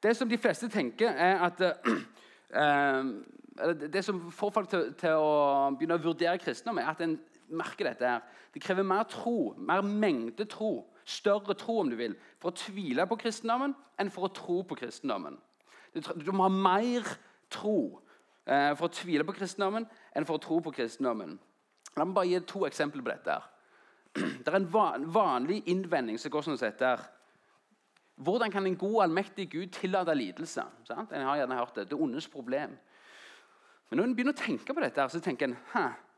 Det 0.02 0.16
som 0.16 0.28
de 0.28 0.38
fleste 0.38 0.68
tenker, 0.68 1.10
er 1.10 1.42
at 1.42 1.60
eh, 1.60 3.02
det 3.92 4.04
som 4.04 4.20
får 4.32 4.52
folk 4.54 4.70
til, 4.70 4.92
til, 4.98 5.16
å 5.18 5.70
begynne 5.76 5.98
å 5.98 6.02
vurdere 6.02 6.38
kristendom, 6.42 6.80
er 6.82 6.92
at 6.92 7.02
en 7.04 7.16
merker 7.48 7.90
dette. 7.90 8.06
her. 8.06 8.44
Det 8.54 8.62
krever 8.62 8.86
mer 8.86 9.06
tro, 9.10 9.54
mer 9.56 9.82
mengde 9.82 10.44
tro, 10.50 10.86
større 11.08 11.54
tro 11.58 11.80
om 11.82 11.90
du 11.90 11.96
vil, 11.96 12.16
for 12.40 12.52
å 12.52 12.58
tvile 12.58 13.06
på 13.08 13.18
kristendommen 13.20 13.74
enn 13.98 14.12
for 14.12 14.28
å 14.28 14.34
tro 14.34 14.62
på 14.68 14.78
kristendommen. 14.78 15.38
Du 15.94 16.32
må 16.32 16.46
ha 16.46 16.52
mer 16.52 17.06
tro 17.50 18.00
eh, 18.44 18.74
for 18.76 18.88
å 18.88 18.92
tvile 18.92 19.26
på 19.26 19.34
kristendommen 19.36 19.88
enn 20.14 20.26
for 20.28 20.36
å 20.36 20.42
tro 20.42 20.60
på 20.64 20.74
kristendommen. 20.76 21.38
La 21.96 22.04
meg 22.04 22.16
bare 22.16 22.30
gi 22.30 22.42
to 22.46 22.66
eksempler 22.68 23.04
på 23.04 23.12
dette. 23.14 23.38
her. 23.38 23.54
Det 24.44 24.52
er 24.52 24.58
en 24.60 25.08
vanlig 25.12 25.62
innvending 25.70 26.18
som 26.20 26.32
går 26.32 26.46
sånn 26.46 26.60
sett 26.60 26.78
der. 26.82 27.00
Hvordan 28.18 28.50
kan 28.50 28.66
en 28.66 28.76
god, 28.76 29.02
allmektig 29.04 29.46
Gud 29.52 29.72
tillate 29.72 30.14
lidelse? 30.14 30.64
Sant? 30.88 31.12
En 31.12 31.26
har 31.26 31.38
gjerne 31.38 31.58
hørt 31.58 31.74
Det 31.74 31.90
det 31.90 31.98
ondes 31.98 32.26
problem. 32.28 32.74
Men 33.88 33.96
når 33.96 34.04
en 34.04 34.16
begynner 34.16 34.36
å 34.36 34.40
tenke 34.40 34.74
på 34.74 34.84
dette, 34.84 35.08
så 35.08 35.20
tenker 35.24 35.48
en 35.48 35.56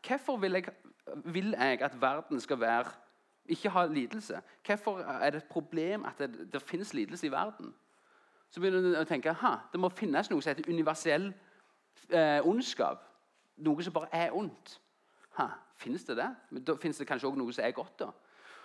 hvorfor 0.06 0.40
vil 0.43 0.58
jeg, 0.58 0.72
vil 1.25 1.52
jeg, 1.52 1.82
at 1.82 2.00
verden 2.00 2.40
skal 2.40 2.61
være, 2.61 2.90
ikke 3.50 3.70
ha 3.75 3.84
lidelse? 3.87 4.40
Hvorfor 4.67 4.99
er 4.99 5.31
det 5.31 5.43
et 5.43 5.50
problem 5.50 6.05
at 6.05 6.19
det, 6.19 6.49
det 6.52 6.62
finnes 6.62 6.94
lidelse 6.94 7.26
i 7.26 7.32
verden? 7.32 7.75
Så 8.50 8.61
begynner 8.61 8.82
en 8.82 9.02
å 9.05 9.06
tenke 9.06 9.34
det 9.72 9.81
må 9.81 9.88
finnes 9.94 10.31
noe 10.31 10.43
som 10.43 10.50
heter 10.50 10.70
universell 10.70 11.31
eh, 12.11 12.46
ondskap. 12.46 13.05
Noe 13.62 13.84
som 13.84 13.94
bare 13.94 14.11
er 14.12 14.34
ondt. 14.34 14.81
Ha, 15.38 15.46
finnes 15.78 16.05
det 16.05 16.17
det? 16.19 16.31
Men 16.50 16.64
da 16.64 16.75
finnes 16.81 16.99
det 16.99 17.06
kanskje 17.06 17.28
også 17.28 17.38
noe 17.38 17.52
som 17.52 17.64
er 17.64 17.76
godt. 17.76 18.00
da. 18.00 18.11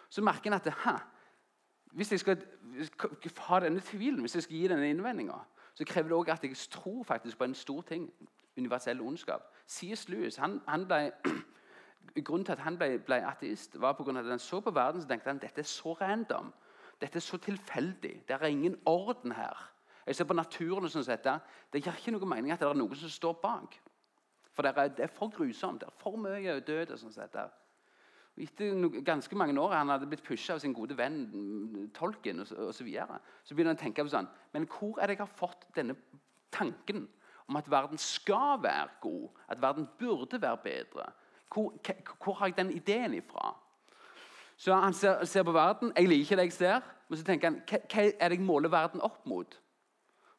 Så 0.09 0.21
merker 0.21 0.49
en 0.49 0.57
at 0.57 0.69
ha, 0.85 0.95
hvis 1.93 2.11
jeg 2.11 2.19
skal 2.19 2.37
ha 3.47 3.59
denne 3.59 3.81
tvilen, 3.81 4.19
hvis 4.19 4.35
jeg 4.35 4.43
skal 4.43 4.57
gi 4.57 4.67
denne 4.67 4.89
innvendinga, 4.89 5.37
så 5.75 5.85
krever 5.85 6.09
det 6.09 6.17
også 6.17 6.31
at 6.31 6.43
jeg 6.43 6.57
tror 6.71 7.03
faktisk 7.03 7.37
på 7.37 7.43
en 7.43 7.55
stor 7.55 7.81
ting 7.81 8.13
universell 8.57 9.01
ondskap. 9.01 9.51
C.S. 9.67 10.09
Lewis 10.09 10.35
han, 10.35 10.61
han 10.67 10.87
ble, 10.87 11.11
Grunnen 12.25 12.45
til 12.45 12.51
at 12.51 12.59
han 12.59 12.77
ble, 12.77 12.99
ble 12.99 13.17
ateist, 13.27 13.79
var 13.81 13.93
på 13.97 14.03
grunn 14.03 14.17
av 14.17 14.25
at 14.25 14.29
han 14.29 14.39
så 14.39 14.61
på 14.61 14.71
verden 14.71 15.01
så 15.01 15.07
tenkte 15.07 15.29
han, 15.29 15.39
dette 15.41 15.59
er 15.59 15.67
så 15.67 15.93
random. 15.99 16.53
Dette 17.01 17.17
er 17.17 17.25
så 17.25 17.37
tilfeldig. 17.37 18.21
Det 18.27 18.35
er 18.35 18.45
ingen 18.45 18.77
orden 18.85 19.31
her. 19.31 19.71
Jeg 20.05 20.15
ser 20.15 20.29
på 20.29 20.37
naturen 20.37 20.85
og 20.85 20.91
sånn 20.93 21.03
sett, 21.03 21.27
Det 21.73 21.81
gir 21.81 21.97
ikke 21.97 22.11
noe 22.11 22.29
mening 22.29 22.51
at 22.53 22.59
det 22.59 22.69
er 22.69 22.77
noen 22.77 22.95
som 22.95 23.09
står 23.09 23.33
bak. 23.41 23.81
For 24.53 24.63
det 24.63 24.77
er, 24.77 24.87
det 24.87 25.03
er 25.03 25.11
for 25.11 25.29
grusomt. 25.29 25.81
Det 25.81 25.87
er 25.87 25.99
for 25.99 26.15
mye 26.15 26.59
død. 26.59 26.91
og 26.91 26.99
sånn 26.99 27.11
sett. 27.11 27.35
Etter 28.35 29.01
ganske 29.07 29.35
mange 29.39 29.55
år 29.61 29.71
han 29.77 29.89
hadde 29.93 30.07
blitt 30.11 30.23
pusha 30.25 30.57
av 30.57 30.59
sin 30.59 30.73
gode 30.75 30.97
venn 30.97 31.89
tolken, 31.95 32.41
og 32.43 32.49
så, 32.49 32.71
så, 32.75 32.83
videre, 32.83 33.19
så 33.43 33.55
begynner 33.55 33.71
han 33.71 33.79
å 33.79 33.83
tenke 33.85 34.03
på 34.03 34.11
sånn 34.11 34.27
Men 34.51 34.67
hvor 34.67 34.99
er 34.99 35.07
det 35.07 35.15
jeg 35.15 35.23
har 35.23 35.37
fått 35.39 35.63
denne 35.77 35.95
tanken 36.51 37.05
om 37.47 37.55
at 37.55 37.69
verden 37.71 37.97
skal 38.01 38.59
være 38.63 38.89
god, 39.01 39.29
at 39.47 39.61
verden 39.61 39.87
burde 39.99 40.41
være 40.41 40.57
bedre. 40.63 41.05
Hvor, 41.53 41.73
hvor 42.23 42.33
har 42.33 42.51
jeg 42.51 42.57
den 42.57 42.71
ideen 42.71 43.13
ifra? 43.13 43.53
Så 44.57 44.75
Han 44.75 44.93
ser, 44.93 45.25
ser, 45.25 45.43
på 45.43 45.51
verden. 45.51 45.91
Jeg 45.95 46.07
liker 46.07 46.21
ikke 46.21 46.35
det 46.35 46.43
jeg 46.43 46.53
ser. 46.53 46.81
Men 47.07 47.17
så 47.17 47.23
tenker 47.23 47.49
han 47.51 47.59
hva 47.69 48.03
er 48.19 48.29
det 48.29 48.37
jeg 48.39 48.45
måler 48.45 48.71
verden 48.71 49.01
opp 49.01 49.25
mot? 49.29 49.59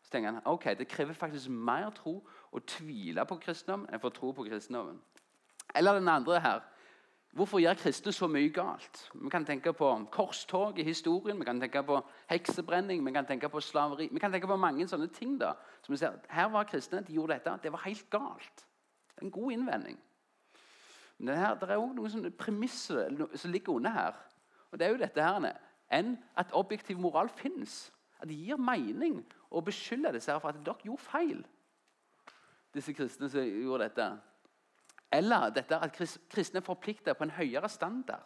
Så 0.03 0.11
tenker 0.11 0.33
han, 0.33 0.43
ok, 0.45 0.65
Det 0.79 0.89
krever 0.89 1.15
faktisk 1.15 1.49
mer 1.49 1.91
tro 1.91 2.21
å 2.53 2.59
tvile 2.59 3.25
på 3.27 3.39
kristendom 3.43 3.87
enn 3.91 4.03
å 4.03 4.11
tro 4.11 4.33
på 4.33 4.45
kristendommen. 4.49 4.99
Eller 5.75 5.95
den 5.95 6.09
andre 6.09 6.41
her. 6.41 6.61
Hvorfor 7.37 7.61
gjør 7.61 7.77
kristne 7.77 8.13
så 8.17 8.25
mye 8.33 8.49
galt? 8.49 9.03
Vi 9.13 9.29
kan 9.29 9.45
tenke 9.45 9.73
på 9.77 9.91
korstog 10.13 10.79
i 10.81 10.85
historien, 10.87 11.37
vi 11.37 11.45
kan 11.45 11.59
tenke 11.61 11.83
på 11.85 11.99
heksebrenning, 12.31 13.03
vi 13.05 13.13
kan 13.13 13.27
tenke 13.29 13.49
på 13.53 13.61
slaveri 13.61 14.09
Vi 14.13 14.19
kan 14.19 14.33
tenke 14.33 14.49
på 14.49 14.57
mange 14.57 14.87
sånne 14.89 15.09
ting. 15.13 15.39
da, 15.41 15.53
som 15.83 15.93
vi 15.93 15.99
ser, 15.99 16.17
Her 16.29 16.49
var 16.49 16.65
kristne, 16.65 17.03
de 17.03 17.13
gjorde 17.13 17.35
dette. 17.35 17.59
Det 17.63 17.73
var 17.73 17.83
helt 17.85 18.11
galt. 18.11 18.65
Det 19.09 19.21
er 19.21 19.25
en 19.25 19.31
god 19.31 19.53
innvending. 19.53 19.99
Men 21.19 21.29
det, 21.29 21.37
her, 21.37 21.55
det 21.55 21.71
er 21.71 21.77
òg 21.77 21.95
noen 21.95 22.11
sånne 22.11 22.31
premisser 22.31 23.29
som 23.35 23.53
ligger 23.53 23.73
under 23.73 23.91
her. 23.91 24.15
Og 24.73 24.79
det 24.79 24.87
er 24.87 24.91
jo 24.91 25.03
dette 25.05 25.23
her, 25.23 25.61
enn 25.93 26.17
at 26.37 26.53
objektiv 26.53 26.99
moral 26.99 27.29
fins. 27.29 27.93
At 28.19 28.29
det 28.29 28.37
gir 28.37 28.57
mening 28.57 29.21
å 29.51 29.61
beskylde 29.61 30.15
disse 30.17 30.33
her 30.33 30.41
for 30.41 30.49
at 30.49 30.65
dere 30.65 30.89
gjorde 30.89 31.05
feil. 31.05 31.45
Disse 32.73 32.97
kristne 32.97 33.29
som 33.29 33.45
gjorde 33.45 33.91
dette. 33.91 34.09
Eller 35.17 35.51
dette 35.55 35.79
at 35.81 35.93
kristne 35.97 36.61
er 36.61 36.67
forplikta 36.67 37.15
på 37.17 37.25
en 37.25 37.35
høyere 37.37 37.69
standard. 37.73 38.25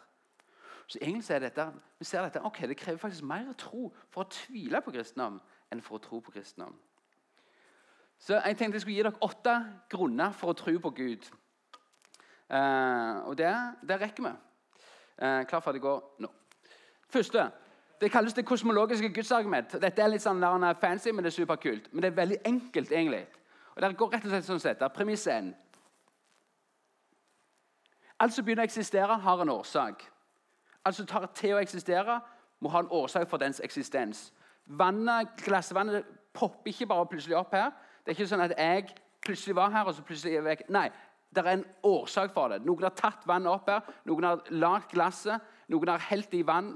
Så 0.91 0.99
egentlig 1.01 1.31
er 1.31 1.39
dette, 1.39 1.65
vi 1.99 2.05
ser 2.05 2.21
dette, 2.21 2.43
ok, 2.43 2.61
Det 2.67 2.77
krever 2.77 2.97
faktisk 2.97 3.23
mer 3.23 3.53
tro 3.57 3.93
for 4.09 4.23
å 4.23 4.29
tvile 4.29 4.81
på 4.81 4.91
kristendom 4.91 5.39
enn 5.71 5.81
for 5.81 5.95
å 5.95 6.03
tro 6.03 6.19
på 6.19 6.31
kristendom. 6.31 6.75
Så 8.19 8.33
Jeg 8.33 8.57
tenkte 8.57 8.75
jeg 8.75 8.81
skulle 8.81 8.95
gi 8.95 9.03
dere 9.03 9.21
åtte 9.21 9.53
grunner 9.89 10.31
for 10.31 10.51
å 10.51 10.53
tro 10.53 10.79
på 10.79 10.89
Gud. 10.89 11.29
Eh, 12.49 13.15
og 13.25 13.37
det, 13.37 13.53
det, 13.87 14.01
rekker 14.01 14.23
vi. 14.23 14.33
Eh, 15.17 15.43
klar, 15.47 15.63
ferdig, 15.63 15.81
gå 15.81 15.95
nå. 16.19 16.29
Første. 17.09 17.51
Det 18.01 18.11
kalles 18.11 18.33
det 18.33 18.45
kosmologiske 18.45 19.09
gudsargument. 19.13 19.77
Dette 19.81 20.01
er 20.01 20.09
litt 20.09 20.21
sånn 20.21 20.43
fancy, 20.81 21.11
men 21.11 21.23
det 21.23 21.31
er 21.31 21.39
superkult. 21.39 21.93
Men 21.93 22.01
det 22.01 22.11
er 22.11 22.19
veldig 22.19 22.39
enkelt, 22.45 22.91
egentlig. 22.91 23.25
Og 23.75 23.81
det 23.81 23.97
går 23.97 24.11
rett 24.11 24.25
og 24.25 24.31
slett 24.31 24.45
sånn 24.45 24.59
sett. 24.59 24.83
Premiss 24.93 25.27
1. 25.27 25.53
Alt 28.21 28.35
som 28.35 28.45
begynner 28.45 28.67
å 28.67 28.69
eksistere, 28.69 29.17
har 29.17 29.41
en 29.41 29.49
årsak. 29.49 30.03
som 30.91 31.05
tar 31.05 31.25
til 31.33 31.55
å 31.55 31.61
eksistere, 31.61 32.19
må 32.59 32.69
ha 32.69 32.79
en 32.79 32.91
årsak 32.91 33.29
for 33.29 33.37
dens 33.37 33.61
eksistens. 33.63 34.33
Vannet, 34.65 35.27
Glassvannet 35.45 36.05
popper 36.33 36.69
ikke 36.69 36.85
bare 36.85 37.05
plutselig 37.05 37.37
opp 37.37 37.53
her. 37.53 37.71
Det 38.05 38.11
er 38.11 38.17
ikke 38.19 38.27
sånn 38.27 38.45
at 38.45 38.53
jeg 38.57 38.93
plutselig 39.25 39.55
var 39.55 39.71
her, 39.71 39.85
og 39.85 39.95
så 39.95 40.05
plutselig 40.05 40.33
er 40.33 40.37
jeg 40.37 40.45
vekk. 40.45 40.63
Nei, 40.69 40.89
det 41.33 41.43
er 41.45 41.51
en 41.53 41.65
årsak 41.83 42.33
for 42.33 42.53
det. 42.53 42.61
Noen 42.65 42.83
har 42.83 42.95
tatt 42.97 43.25
vannet 43.27 43.51
opp 43.51 43.69
her, 43.69 43.81
noen 44.05 44.27
har 44.27 44.41
lagd 44.53 44.89
glasset, 44.93 45.41
noen 45.67 45.93
har 45.93 46.09
helt 46.11 46.31
det 46.31 46.41
i 46.41 46.47
vann. 46.47 46.73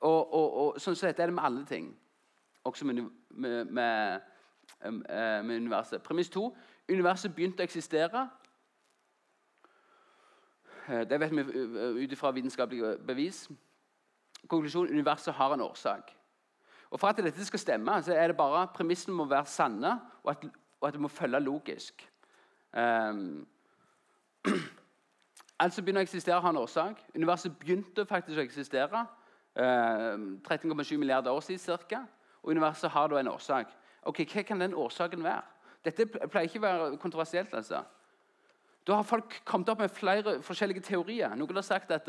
Og, 0.00 0.34
og, 0.34 0.56
og 0.60 0.80
sånn 0.80 0.96
sett 0.98 1.20
er 1.20 1.30
det 1.30 1.36
med 1.36 1.44
alle 1.48 1.64
ting. 1.64 1.92
Også 2.68 2.84
med, 2.84 3.00
med, 3.30 3.70
med, 3.72 4.26
med 4.90 5.54
universet. 5.56 6.02
Premiss 6.02 6.28
to 6.32 6.50
universet 6.90 7.34
begynte 7.34 7.64
å 7.64 7.68
eksistere. 7.68 8.26
Eh, 10.88 11.08
det 11.08 11.20
vet 11.20 11.32
vi 11.36 11.40
ut 12.04 12.12
ifra 12.12 12.30
vitenskapelige 12.30 12.96
bevis. 13.06 13.48
Konklusjon 14.48 14.88
universet 14.88 15.34
har 15.34 15.54
en 15.54 15.60
årsak. 15.60 16.12
Og 16.90 17.00
For 17.00 17.08
at 17.08 17.16
dette 17.16 17.44
skal 17.44 17.58
stemme, 17.58 18.02
så 18.02 18.14
er 18.14 18.26
det 18.26 18.36
bare 18.36 18.68
premissene 18.74 19.16
må 19.16 19.24
være 19.24 19.46
sanne, 19.46 20.00
og 20.22 20.30
at, 20.30 20.44
og 20.80 20.88
at 20.88 20.94
det 20.94 21.00
må 21.00 21.08
følge 21.08 21.40
logisk. 21.40 22.12
Um, 22.72 23.46
alt 25.60 25.74
som 25.74 25.84
begynner 25.84 26.04
å 26.04 26.06
eksistere, 26.06 26.40
har 26.40 26.50
en 26.50 26.60
årsak. 26.60 27.00
Universet 27.14 27.58
begynte 27.58 28.06
faktisk 28.06 28.38
å 28.38 28.44
eksistere 28.44 29.02
um, 29.56 30.28
13,7 30.46 30.96
milliarder 30.96 31.32
år 31.32 31.40
siden 31.40 31.78
ca. 31.88 32.04
Og 32.42 32.50
universet 32.54 32.90
har 32.90 33.08
da 33.08 33.18
en 33.20 33.28
årsak. 33.34 33.72
Ok, 34.02 34.22
Hva 34.32 34.42
kan 34.42 34.60
den 34.60 34.74
årsaken 34.74 35.24
være? 35.24 35.42
Dette 35.84 36.06
pleier 36.06 36.46
ikke 36.46 36.58
å 36.58 36.66
være 36.66 36.96
kontroversielt. 37.02 37.54
altså. 37.54 37.82
Da 38.86 38.94
har 38.94 39.02
folk 39.06 39.40
kommet 39.44 39.68
opp 39.68 39.80
med 39.82 39.90
flere 39.90 40.36
forskjellige 40.46 40.80
teorier. 40.86 41.34
Noen 41.34 41.58
har 41.58 41.66
sagt 41.66 41.90
at 41.90 42.06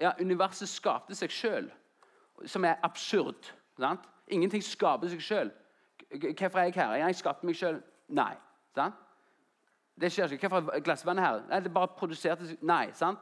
ja, 0.00 0.12
universet 0.20 0.68
skapte 0.70 1.14
seg 1.18 1.32
sjøl, 1.34 1.70
som 2.46 2.64
er 2.64 2.78
absurd. 2.86 3.50
Sant? 3.78 4.06
Ingenting 4.30 4.62
skaper 4.62 5.10
seg 5.10 5.22
sjøl. 5.22 5.50
Hvorfor 6.14 6.58
er 6.60 6.68
jeg 6.68 6.76
her? 6.78 6.94
Jeg 7.02 7.18
skapte 7.18 7.46
meg 7.46 7.58
sjøl. 7.58 7.80
Nei. 8.14 8.32
Sant? 8.76 8.94
Det 10.00 10.10
skjer 10.12 10.32
ikke. 10.34 10.48
Hvorfor 10.48 10.74
er 10.74 10.84
glassvannet 10.86 11.24
her? 11.24 11.42
Nei, 11.50 11.60
det 11.64 11.74
bare 11.74 11.90
produserte 11.98 12.46
seg 12.46 12.62
Nei. 12.62 12.88
sant? 12.94 13.18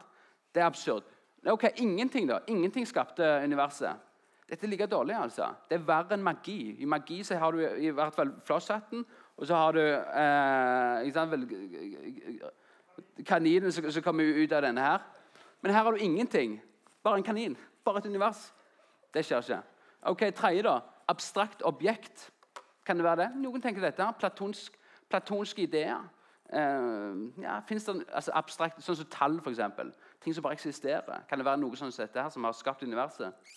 Det 0.53 0.61
er 0.61 0.69
absurd. 0.69 1.09
Ok, 1.49 1.65
Ingenting 1.81 2.29
da. 2.29 2.39
Ingenting 2.49 2.87
skapte 2.89 3.25
universet. 3.45 3.97
Dette 4.49 4.67
er 4.67 4.71
like 4.71 4.87
dårlig. 4.87 5.17
altså. 5.17 5.49
Det 5.69 5.79
er 5.79 5.87
verre 5.89 6.13
enn 6.13 6.23
magi. 6.23 6.77
I 6.79 6.85
magi 6.85 7.23
så 7.25 7.39
har 7.41 7.53
du 7.53 7.63
i 7.65 7.91
hvert 7.91 8.15
fall 8.15 8.35
flosshatten, 8.45 9.05
og 9.37 9.47
så 9.49 9.55
har 9.57 9.73
du 9.73 9.81
eh, 9.81 11.09
kaninen 13.27 13.73
som, 13.73 14.03
kommer 14.03 14.25
ut 14.25 14.53
av 14.53 14.63
denne 14.63 14.81
her. 14.81 14.99
Men 15.63 15.75
her 15.75 15.83
har 15.83 15.93
du 15.93 15.99
ingenting. 15.99 16.61
Bare 17.03 17.17
en 17.17 17.23
kanin. 17.23 17.57
Bare 17.85 17.99
et 17.99 18.07
univers. 18.07 18.53
Det 19.15 19.25
skjer 19.25 19.43
ikke. 19.43 19.63
Ok, 20.03 20.25
Tredje, 20.35 20.63
da. 20.63 20.79
Abstrakt 21.09 21.63
objekt. 21.63 22.31
Kan 22.87 22.97
det 22.97 23.05
være 23.05 23.17
det? 23.17 23.31
Noen 23.37 23.63
tenker 23.63 23.83
dette. 23.83 24.07
Platonsk, 24.19 24.79
platonske 25.11 25.63
ideer. 25.63 26.09
Uh, 26.53 27.43
ja, 27.43 27.61
Fins 27.69 27.85
det 27.85 28.03
altså 28.13 28.33
abstrakt, 28.37 28.83
sånn 28.85 28.99
som 28.99 29.09
tall, 29.09 29.39
f.eks.? 29.41 29.61
Ting 30.21 30.35
som 30.35 30.45
bare 30.45 30.59
eksisterer. 30.59 31.23
Kan 31.29 31.41
det 31.41 31.47
være 31.47 31.63
noe 31.63 31.79
sånn 31.79 31.93
som 31.93 32.05
dette 32.05 32.23
her, 32.23 32.31
som 32.31 32.45
har 32.45 32.57
skapt 32.57 32.83
universet? 32.83 33.53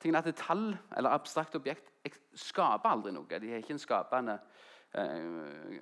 Tingen 0.00 0.16
at 0.16 0.28
tall 0.36 0.70
eller 0.96 1.12
abstrakt 1.12 1.56
objekt 1.58 1.90
skaper 2.38 2.88
aldri 2.88 3.12
noe. 3.12 3.40
De 3.40 3.50
har 3.50 3.60
ikke 3.60 3.74
en 3.74 3.82
skapende 3.82 4.38
uh, 4.94 5.80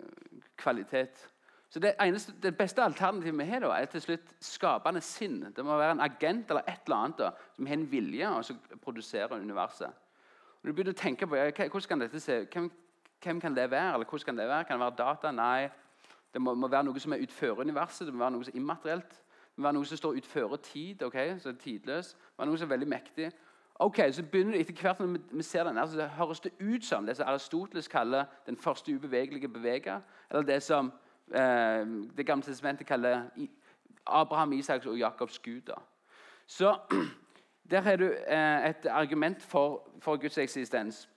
kvalitet. 0.58 1.20
Så 1.68 1.80
det, 1.80 1.94
eneste, 2.00 2.32
det, 2.42 2.56
beste 2.56 2.82
alternativet 2.82 3.38
vi 3.38 3.44
har, 3.44 3.60
da, 3.60 3.75
er 3.76 3.88
til 3.92 4.00
slutt 4.00 4.30
skapende 4.40 5.00
sinn. 5.04 5.42
Det 5.56 5.64
må 5.64 5.76
være 5.76 5.98
en 5.98 6.04
agent 6.06 6.48
eller 6.48 6.64
et 6.64 6.87
eller 6.87 6.96
annet 6.96 7.18
da, 7.18 7.30
som 7.56 7.66
har 7.68 7.76
en 7.76 7.90
vilje 7.90 8.30
og 8.30 8.44
som 8.44 8.60
produserer 8.82 9.37
universet. 9.37 9.90
Og 10.62 10.68
du 10.68 10.72
begynner 10.72 10.96
å 10.96 10.98
tenke 10.98 11.26
på 11.28 11.37
ja, 11.37 11.50
hvordan 11.52 11.88
kan 11.88 12.00
dette 12.00 12.20
se 12.20 12.38
hvem, 12.46 12.70
hvem, 13.22 13.40
kan 13.40 13.56
det 13.56 13.70
være? 13.70 13.94
Eller 13.94 14.08
hvordan 14.08 14.25
Kan 14.26 14.38
det 14.38 14.48
være 14.48 14.64
Kan 14.64 14.80
det 14.80 14.87
være 14.87 14.96
data? 14.98 15.30
Nei. 15.32 15.68
Det 16.32 16.40
må, 16.40 16.54
må 16.54 16.68
være 16.68 16.84
noe 16.88 17.00
som 17.00 17.12
er 17.12 17.22
utfører 17.25 17.60
universet. 17.60 18.06
Det 18.06 18.14
må 18.14 18.25
være 18.25 18.37
noe 18.37 18.44
som 18.44 18.54
er 18.54 18.60
immaterielt. 18.60 19.10
Det 19.10 19.60
må 19.60 19.68
være 19.68 19.76
noe 19.76 19.87
som 19.87 19.96
står 19.96 20.16
utfører 20.22 20.56
tid. 20.56 21.02
ok? 21.02 21.18
så 21.38 21.48
er 21.48 21.60
tidløs. 21.60 22.14
Det 22.14 22.32
må 22.38 22.42
være 22.42 22.50
noe 22.50 22.58
som 22.58 22.66
er 22.66 22.75
veldig 22.75 22.88
mektig. 22.88 23.30
Ok, 23.78 23.98
så 24.12 24.22
begynner 24.22 24.52
det 24.52 24.60
etter 24.60 24.82
hvert 24.82 25.00
Når 25.00 25.20
vi 25.30 25.42
ser 25.42 25.64
den, 25.64 25.76
så 25.88 26.06
høres 26.06 26.40
det 26.40 26.52
ut 26.60 26.84
som 26.84 27.06
det 27.06 27.16
som 27.16 27.28
Aristoteles 27.28 27.88
kaller 27.88 28.25
den 28.46 28.56
første 28.56 28.94
ubevegelige 28.94 29.48
beveger. 29.48 30.00
Eller 30.30 30.42
det 30.42 30.62
som 30.62 30.92
Det 31.28 32.26
gamle 32.26 32.42
testamentet 32.42 32.87
kaller 32.87 33.23
Abraham, 34.06 34.52
Isaks 34.52 34.87
og 34.87 34.99
Jakobs 34.99 35.38
gud. 35.38 35.73
Så 36.47 36.78
der 37.70 37.80
har 37.80 37.97
du 37.97 38.04
eh, 38.04 38.70
et 38.70 38.87
argument 38.87 39.42
for, 39.42 39.90
for, 40.00 40.16
Guds 40.16 40.38
eksistens 40.38 41.08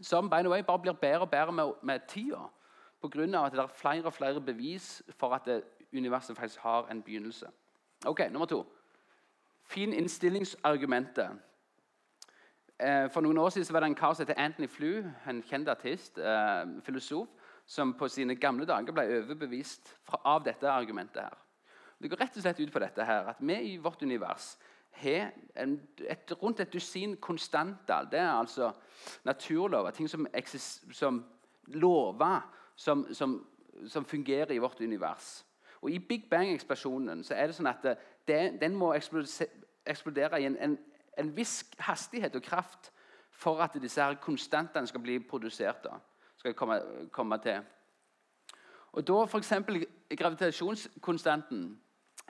som 0.00 0.30
by 0.30 0.40
the 0.40 0.50
way, 0.50 0.62
bare 0.62 0.78
blir 0.78 0.92
bedre 0.92 1.20
og 1.20 1.30
bedre 1.30 1.52
med, 1.52 1.72
med 1.82 2.00
tida. 2.08 2.38
Pga. 3.02 3.46
at 3.46 3.52
det 3.52 3.58
er 3.58 3.66
flere 3.66 4.04
og 4.04 4.12
flere 4.12 4.40
bevis 4.40 5.02
for 5.18 5.34
at 5.34 5.42
det, 5.44 5.62
universet 5.92 6.36
faktisk 6.36 6.60
har 6.60 6.86
en 6.86 7.02
begynnelse. 7.02 7.46
Ok, 8.06 8.20
Nummer 8.30 8.46
to. 8.46 8.66
Fin 9.64 9.92
innstillingsargumentet. 9.92 11.30
Eh, 12.80 13.10
for 13.10 13.20
noen 13.20 13.38
år 13.38 13.48
siden 13.48 13.74
var 13.74 13.80
det 13.80 13.86
en 13.86 13.94
kar 13.94 14.12
som 14.12 14.26
het 14.26 14.36
Anthony 14.36 14.68
Flew, 14.68 15.04
en 15.28 15.42
kjent 15.42 15.68
artist, 15.68 16.18
eh, 16.18 16.82
filosof, 16.82 17.28
som 17.66 17.94
på 17.94 18.08
sine 18.08 18.34
gamle 18.36 18.66
dager 18.68 18.94
ble 18.94 19.04
overbevist 19.20 19.94
av 20.24 20.42
dette 20.44 20.70
argumentet. 20.70 21.22
her. 21.22 21.38
Det 22.02 22.10
går 22.10 22.20
rett 22.20 22.36
og 22.36 22.42
slett 22.42 22.60
ut 22.60 22.72
på 22.72 22.82
dette 22.82 23.04
her, 23.04 23.28
at 23.30 23.40
vi 23.40 23.54
i 23.54 23.76
vårt 23.76 24.02
univers 24.02 24.56
har 24.92 25.30
et, 25.56 26.32
rundt 26.42 26.60
et 26.60 26.72
dusin 26.72 27.16
konstanter. 27.16 28.08
Det 28.10 28.18
er 28.18 28.32
altså 28.32 28.72
naturlover, 29.24 29.90
ting 29.90 30.10
som, 30.10 30.26
som 30.92 31.24
lover 31.66 32.40
som, 32.76 33.06
som, 33.14 33.46
som, 33.86 34.04
fungerer 34.04 34.52
i 34.52 34.58
vårt 34.58 34.80
univers. 34.80 35.44
Og 35.80 35.90
I 35.90 35.98
Big 35.98 36.30
Bang-eksplosjonen 36.30 37.24
så 37.24 37.34
er 37.34 37.46
det 37.46 37.56
sånn 37.56 37.70
at 37.70 37.86
det, 38.26 38.40
den 38.60 38.74
må 38.78 38.92
eksplodere 38.94 40.40
i 40.40 40.46
en, 40.46 40.56
en, 40.58 40.76
en, 41.18 41.32
viss 41.36 41.62
hastighet 41.78 42.34
og 42.38 42.42
kraft 42.42 42.92
for 43.30 43.62
at 43.62 43.78
disse 43.82 44.02
her 44.02 44.18
konstantene 44.22 44.86
skal 44.86 45.02
bli 45.02 45.18
produsert. 45.18 45.84
da 45.84 45.98
skal 46.42 46.54
komme, 46.54 46.80
komme 47.14 47.38
til. 47.38 47.60
Og 48.92 49.06
da 49.06 49.24
f.eks. 49.24 49.52
gravitasjonskonstanten 50.18 51.78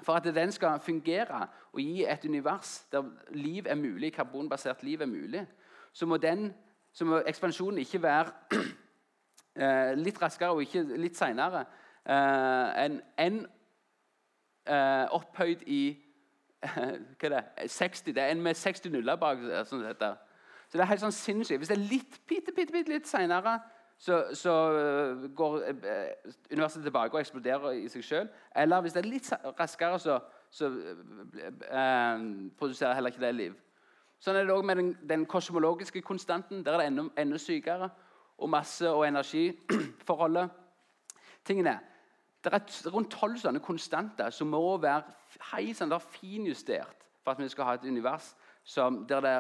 For 0.03 0.13
at 0.13 0.25
den 0.25 0.53
skal 0.53 0.81
fungere 0.81 1.47
og 1.73 1.81
gi 1.81 2.05
et 2.05 2.25
univers 2.25 2.87
der 2.93 3.03
liv 3.31 3.65
er 3.67 3.75
mulig, 3.75 4.13
karbonbasert 4.13 4.83
liv 4.83 5.01
er 5.01 5.07
mulig, 5.07 5.47
så 5.93 6.07
må, 6.07 6.17
den, 6.17 6.55
så 6.93 7.05
må 7.05 7.23
ekspansjonen 7.27 7.79
ikke 7.79 8.03
være 8.03 8.33
eh, 9.63 9.93
litt 9.99 10.23
raskere 10.23 10.51
og 10.51 10.63
ikke 10.63 10.83
litt 10.97 11.17
seinere 11.17 11.65
eh, 12.07 12.85
enn 12.85 12.99
en, 13.19 13.39
eh, 14.67 15.05
opphøyd 15.13 15.67
i 15.67 15.83
hva 17.19 17.29
er 17.29 17.37
det, 17.37 17.45
60. 17.71 18.15
Det 18.15 18.23
er 18.23 18.33
en 18.33 18.43
med 18.43 18.55
60 18.55 18.93
nuller 18.95 19.17
bak. 19.21 19.39
Sånn 19.67 19.85
så 20.73 20.79
det 20.79 20.85
er 20.85 20.89
helt 20.89 21.03
sånn 21.03 21.13
sinnssykt. 21.13 21.61
Hvis 21.61 21.69
det 21.69 21.77
er 21.77 21.89
litt, 21.91 22.21
bitte, 22.29 22.53
bitte, 22.57 22.73
bitte 22.73 22.95
litt 22.95 23.09
seinere 23.11 23.59
så, 24.03 24.25
så 24.35 24.73
øh, 24.73 25.35
går 25.35 25.57
eh, 25.57 26.09
universet 26.53 26.83
tilbake 26.83 27.15
og 27.15 27.21
eksploderer 27.21 27.71
i 27.71 27.89
seg 27.89 28.03
sjøl. 28.03 28.31
Eller 28.57 28.81
hvis 28.83 28.97
det 28.97 29.05
er 29.05 29.07
litt 29.07 29.29
raskere, 29.61 29.99
så, 30.03 30.17
så 30.51 30.67
eh, 30.67 32.25
produserer 32.59 32.97
heller 32.99 33.15
ikke 33.15 33.23
det 33.23 33.31
liv. 33.37 33.55
Sånn 34.19 34.41
er 34.41 34.49
det 34.49 34.57
òg 34.57 34.67
med 34.67 34.81
den, 34.81 34.91
den, 35.07 35.29
kosmologiske 35.31 36.03
konstanten. 36.03 36.65
Der 36.67 36.75
er 36.75 36.83
det 36.83 36.91
enda, 36.91 37.07
enda 37.23 37.39
sykere. 37.39 37.93
Og 38.43 38.51
masse- 38.51 38.91
og 38.91 39.07
energiforholdet. 39.07 40.51
Tingene. 41.47 41.79
Det 42.43 42.51
er 42.51 42.91
rundt 42.91 43.15
tolv 43.15 43.39
sånne 43.39 43.63
konstanter 43.63 44.35
som 44.35 44.51
må 44.51 44.65
være 44.83 45.15
heisende 45.53 46.01
finjustert 46.11 47.07
for 47.23 47.37
at 47.37 47.39
vi 47.39 47.53
skal 47.55 47.71
ha 47.71 47.79
et 47.79 47.87
univers 47.87 48.33
som, 48.67 49.05
der 49.07 49.23
det 49.23 49.37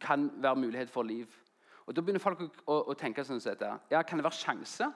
kan 0.00 0.30
være 0.40 0.64
mulighet 0.64 0.90
for 0.90 1.02
liv. 1.02 1.28
Og 1.86 1.96
Da 1.96 2.02
begynner 2.02 2.22
folk 2.22 2.40
å, 2.42 2.48
å, 2.66 2.78
å 2.90 2.94
tenke 2.98 3.24
sånn 3.24 3.40
sett, 3.42 3.62
ja, 3.62 4.02
Kan 4.02 4.18
det 4.18 4.26
være 4.26 4.38
sjanse? 4.38 4.90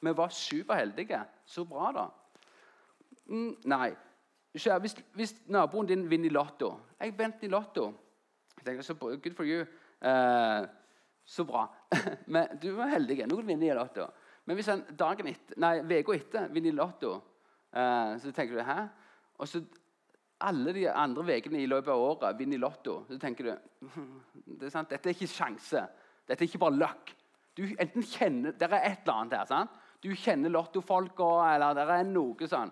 Vi 0.00 0.12
var 0.16 0.32
superheldige. 0.32 1.20
Så 1.44 1.66
bra, 1.68 1.90
da. 1.92 2.06
Mm, 3.28 3.52
nei. 3.68 3.90
Hvis, 4.52 4.96
hvis, 5.14 5.34
naboen 5.46 5.86
din 5.86 6.08
vinner 6.10 6.26
i 6.26 6.32
Lotto 6.32 6.72
Jeg 6.98 7.12
vant 7.18 7.44
i 7.44 7.50
Lotto. 7.52 7.90
Jeg 8.56 8.64
tenker, 8.66 8.82
så 8.82 8.94
Good 8.94 9.36
for 9.36 9.44
you. 9.44 9.66
Eh, 10.00 10.64
så 11.24 11.44
bra. 11.44 11.66
Men 12.26 12.56
du 12.62 12.72
var 12.76 12.90
heldig. 12.94 13.20
Nå 13.26 13.36
kan 13.36 13.44
du 13.44 13.52
vinner 13.52 13.70
i 13.70 13.76
Lotto. 13.76 14.08
Men 14.44 14.56
hvis 14.56 14.72
han 14.72 14.82
dagen 14.98 15.28
etter, 15.30 15.60
nei, 15.60 15.76
uka 16.00 16.16
etter 16.16 16.48
vinner 16.50 16.72
i 16.72 16.78
Lotto, 16.80 17.12
eh, 17.76 18.16
så 18.18 18.32
tenker 18.32 18.56
du 18.56 18.64
hæ? 18.66 18.80
Og 19.38 19.48
så 19.48 19.60
alle 20.40 20.72
de 20.72 20.86
andre 20.88 21.36
ukene 21.36 21.60
i 21.60 21.68
løpet 21.68 21.92
av 21.92 22.00
året 22.00 22.38
vinner 22.38 22.56
i 22.56 22.60
Lotto, 22.60 23.02
så 23.08 23.18
tenker 23.20 23.44
du 23.44 23.52
det 24.58 24.68
er 24.68 24.72
sant, 24.72 24.90
dette 24.90 25.10
er 25.10 25.14
ikke 25.14 25.28
sjanse. 25.30 25.84
Dette 26.30 26.44
er 26.44 26.48
ikke 26.48 26.62
bare 26.62 26.78
luck. 26.78 27.10
Du 27.58 27.64
enten 27.66 28.02
kjenner, 28.06 28.52
Det 28.52 28.62
er 28.62 28.76
et 28.86 28.98
eller 29.02 29.14
annet 29.14 29.38
her. 29.38 29.44
sant? 29.44 29.70
Du 30.02 30.14
kjenner 30.14 30.50
lottofolka, 30.50 31.54
eller 31.54 31.74
det 31.74 31.82
er 31.90 32.04
noe 32.04 32.46
sånn. 32.48 32.70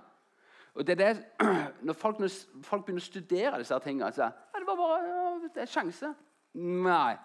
Og 0.74 0.86
det 0.86 1.00
er 1.00 1.14
det, 1.14 1.24
Når 1.86 1.94
folk, 1.94 2.20
når 2.20 2.30
folk 2.62 2.84
begynner 2.86 3.02
å 3.02 3.06
studere 3.06 3.58
disse 3.58 3.78
tingene 3.82 4.12
så, 4.12 4.28
ja, 4.30 4.60
det 4.60 4.66
var 4.66 4.76
bare 4.78 5.00
ja, 5.08 5.48
det 5.54 5.62
er 5.62 5.72
sjanse. 5.72 6.12
Nei. 6.54 7.16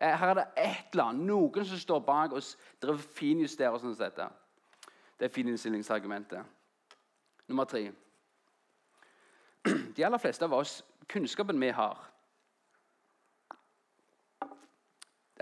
Eh, 0.00 0.14
her 0.18 0.28
er 0.28 0.34
det 0.38 0.46
et 0.56 0.94
eller 0.94 1.04
annet, 1.10 1.26
noen 1.26 1.66
som 1.66 1.78
står 1.78 2.00
bak 2.06 2.32
og 2.32 2.46
driver 2.82 3.02
finjusterer 3.18 3.78
sånn 3.82 3.98
dette. 3.98 4.28
Det 5.18 5.26
er 5.26 5.34
fininnstillingsargumentet. 5.34 6.46
Nummer 7.50 7.66
tre. 7.70 7.88
De 9.96 10.06
aller 10.06 10.22
fleste 10.22 10.46
av 10.46 10.54
oss, 10.58 10.80
kunnskapen 11.10 11.60
vi 11.60 11.70
har 11.74 12.11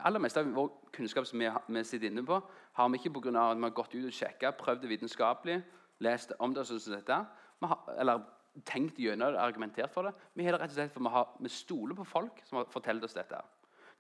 Det 0.00 0.06
aller 0.08 0.22
meste 0.24 0.40
av 0.40 0.46
vår 0.56 0.68
kunnskap 0.96 1.26
som 1.28 1.42
vi, 1.42 1.80
sitter 1.84 2.08
inne 2.08 2.22
på, 2.24 2.38
har 2.72 2.86
vi 2.88 2.96
ikke 2.96 3.10
pga. 3.20 3.50
at 3.50 3.58
vi 3.58 3.62
har 3.66 3.70
gått 3.76 3.94
ut 3.94 4.06
og 4.08 4.14
sjekka, 4.16 4.54
prøvd 4.56 4.80
det 4.80 4.88
vitenskapelig, 4.88 5.56
lest 6.00 6.32
om 6.38 6.54
det 6.56 6.64
sånn 6.64 6.80
som 6.80 6.94
dette, 6.94 7.18
har, 7.60 7.82
eller 8.00 8.22
tenkt 8.64 8.96
gjennom 8.96 9.34
det, 9.34 9.42
argumentert 9.42 9.92
for 9.92 10.08
det. 10.08 10.14
Vi 10.32 10.46
har 10.46 10.56
det 10.56 10.62
rett 10.62 10.72
og 10.72 10.78
slett 10.78 10.94
for 10.94 11.04
vi, 11.04 11.12
har, 11.12 11.28
vi 11.36 11.52
stoler 11.52 11.98
på 11.98 12.06
folk 12.08 12.40
som 12.48 12.62
har 12.62 12.70
fortalt 12.72 13.04
oss 13.04 13.18
dette. 13.18 13.42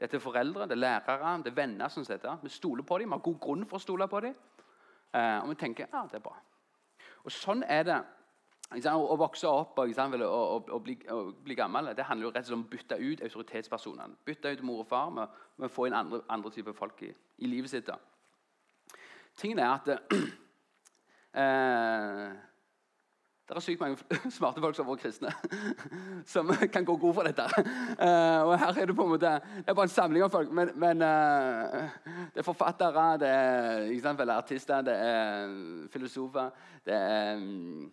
Dette 0.00 0.16
er 0.16 0.24
foreldre, 0.24 0.64
det 0.64 0.78
er 0.78 0.80
lærere, 0.80 1.34
det 1.44 1.52
er 1.52 1.58
venner. 1.58 1.92
som 1.92 2.04
dette. 2.08 2.38
Vi 2.42 2.48
stoler 2.48 2.82
på 2.82 2.98
dem, 2.98 3.12
vi 3.12 3.18
har 3.18 3.26
god 3.28 3.40
grunn 3.44 3.66
for 3.68 3.76
å 3.76 3.84
stole 3.84 4.08
på 4.08 4.20
dem. 4.24 4.34
Eh, 5.12 5.38
og 5.42 5.50
vi 5.52 5.60
tenker 5.60 5.92
ja, 5.92 6.06
det 6.08 6.22
er 6.22 6.24
bra. 6.24 6.38
Og 7.28 7.32
Sånn 7.36 7.62
er 7.68 7.84
det 7.84 8.00
å 8.70 9.16
vokse 9.18 9.48
opp 9.50 9.78
og, 9.82 9.98
og, 9.98 10.22
og, 10.30 10.68
og 10.70 10.82
bli, 10.84 10.94
bli, 11.42 11.54
gammel 11.58 11.90
det 11.96 12.04
handler 12.06 12.28
jo 12.28 12.30
rett 12.30 12.44
og 12.44 12.46
slett 12.46 12.58
om 12.58 12.66
å 12.66 12.70
bytte 12.70 12.98
ut 12.98 13.22
autoritetspersonene. 13.26 14.14
Bytte 14.24 14.52
ut 14.54 14.62
mor 14.62 14.84
og 14.84 14.86
far 14.86 15.10
med, 15.10 15.26
med 15.56 15.66
å 15.66 15.72
få 15.74 15.88
inn 15.88 15.96
andre, 15.98 16.22
andre 16.30 16.50
typer 16.54 16.76
folk 16.76 17.02
i, 17.02 17.10
i, 17.38 17.50
livet 17.50 17.70
sitt. 17.70 17.86
da. 17.86 17.98
Tingen 19.36 19.58
er 19.58 19.74
at 19.74 19.90
eh, 19.90 19.98
det 23.50 23.56
er 23.58 23.66
sykt 23.66 23.82
mange 23.82 23.98
smarte 24.38 24.62
folk 24.62 24.78
som 24.78 24.86
har 24.86 24.94
vært 24.94 25.02
kristne, 25.02 25.34
som 26.32 26.54
kan 26.70 26.86
gå 26.86 26.94
god 27.02 27.14
for 27.18 27.26
dette. 27.26 27.50
Eh, 27.98 28.40
og 28.46 28.54
her 28.54 28.70
er 28.70 28.86
Det 28.86 28.94
på 28.94 29.02
en 29.08 29.14
måte, 29.16 29.38
det 29.56 29.66
er 29.66 29.74
bare 29.74 29.90
en 29.90 29.98
samling 29.98 30.22
av 30.22 30.30
folk. 30.30 30.52
Men, 30.54 30.70
men 30.78 31.02
eh, 31.02 31.88
det 32.36 32.44
er 32.44 32.46
forfattere, 32.46 33.18
det 33.18 33.34
er 33.34 33.96
sant, 34.04 34.28
artister, 34.30 34.86
det 34.86 34.94
er 34.94 35.56
filosofer, 35.90 36.54
det 36.86 36.94
er 36.94 37.34
um, 37.34 37.90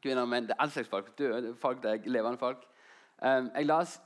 kvinner 0.00 0.22
og 0.22 0.28
menn. 0.28 0.46
Det 0.48 0.56
er 0.56 0.62
all 0.62 0.70
slags 0.70 0.88
folk. 0.88 1.18
Døde 1.18 1.54
folk, 1.56 1.82
det 1.82 1.90
er 1.90 2.10
levende 2.10 2.38
folk. 2.38 2.64
Um, 3.22 3.50
jeg 3.54 3.66
las 3.66 4.00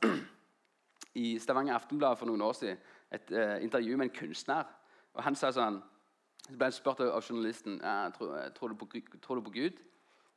i 1.15 1.39
Stavanger 1.39 1.75
Aftenblad 1.75 2.17
for 2.17 2.27
noen 2.27 2.43
år 2.43 2.53
siden 2.53 2.81
et 3.15 3.31
uh, 3.31 3.63
intervju 3.63 3.97
med 3.97 4.09
en 4.09 4.17
kunstner. 4.19 4.65
og 5.15 5.23
Han 5.23 5.39
sa 5.39 5.53
sånn, 5.55 5.79
så 6.47 6.57
ble 6.57 6.69
han 6.69 6.75
spurt 6.75 7.01
av 7.01 7.23
journalisten 7.23 7.79
ja, 7.83 8.11
tror, 8.15 8.73
du 8.73 8.77
på, 8.79 8.89
tror 9.23 9.41
du 9.41 9.51
Gud. 9.51 9.81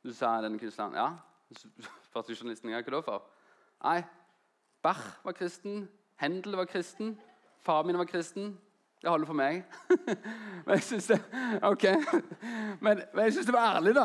Så 0.04 0.14
sa 0.16 0.38
denne 0.42 0.58
kunstneren 0.58 0.96
ja. 0.96 1.10
Spurte 2.06 2.34
journalisten 2.34 2.70
ja, 2.72 2.80
hva 2.80 2.96
da 2.96 3.02
for. 3.04 3.28
Nei, 3.84 4.00
Bach 4.82 5.02
var 5.24 5.36
kristen, 5.36 5.88
Hendel 6.20 6.56
var 6.56 6.68
kristen, 6.68 7.18
faren 7.60 7.90
min 7.90 7.98
var 8.00 8.08
kristen. 8.08 8.54
Det 9.00 9.08
holder 9.10 9.26
for 9.26 9.36
meg. 9.38 9.62
men 10.66 10.74
jeg 10.74 10.82
syns 10.84 11.06
det 11.08 11.18
ok. 11.64 11.84
Men, 12.80 13.00
men 13.14 13.24
jeg 13.24 13.32
synes 13.32 13.46
det 13.46 13.54
var 13.54 13.76
ærlig, 13.76 13.94
da. 13.96 14.04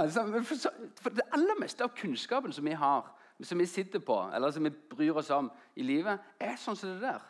For 1.01 1.09
det 1.09 1.27
aller 1.35 1.59
meste 1.59 1.83
av 1.83 1.91
kunnskapen 1.97 2.55
som 2.55 2.65
vi 2.65 2.77
har, 2.79 3.09
som 3.43 3.59
vi 3.59 3.67
sitter 3.67 3.99
på, 3.99 4.15
eller 4.33 4.51
som 4.55 4.63
vi 4.63 4.71
bryr 4.95 5.19
oss 5.19 5.29
om 5.35 5.51
i 5.75 5.83
livet, 5.83 6.19
er 6.39 6.55
sånn 6.59 6.79
som 6.79 6.93
det 6.93 7.03
der. 7.03 7.25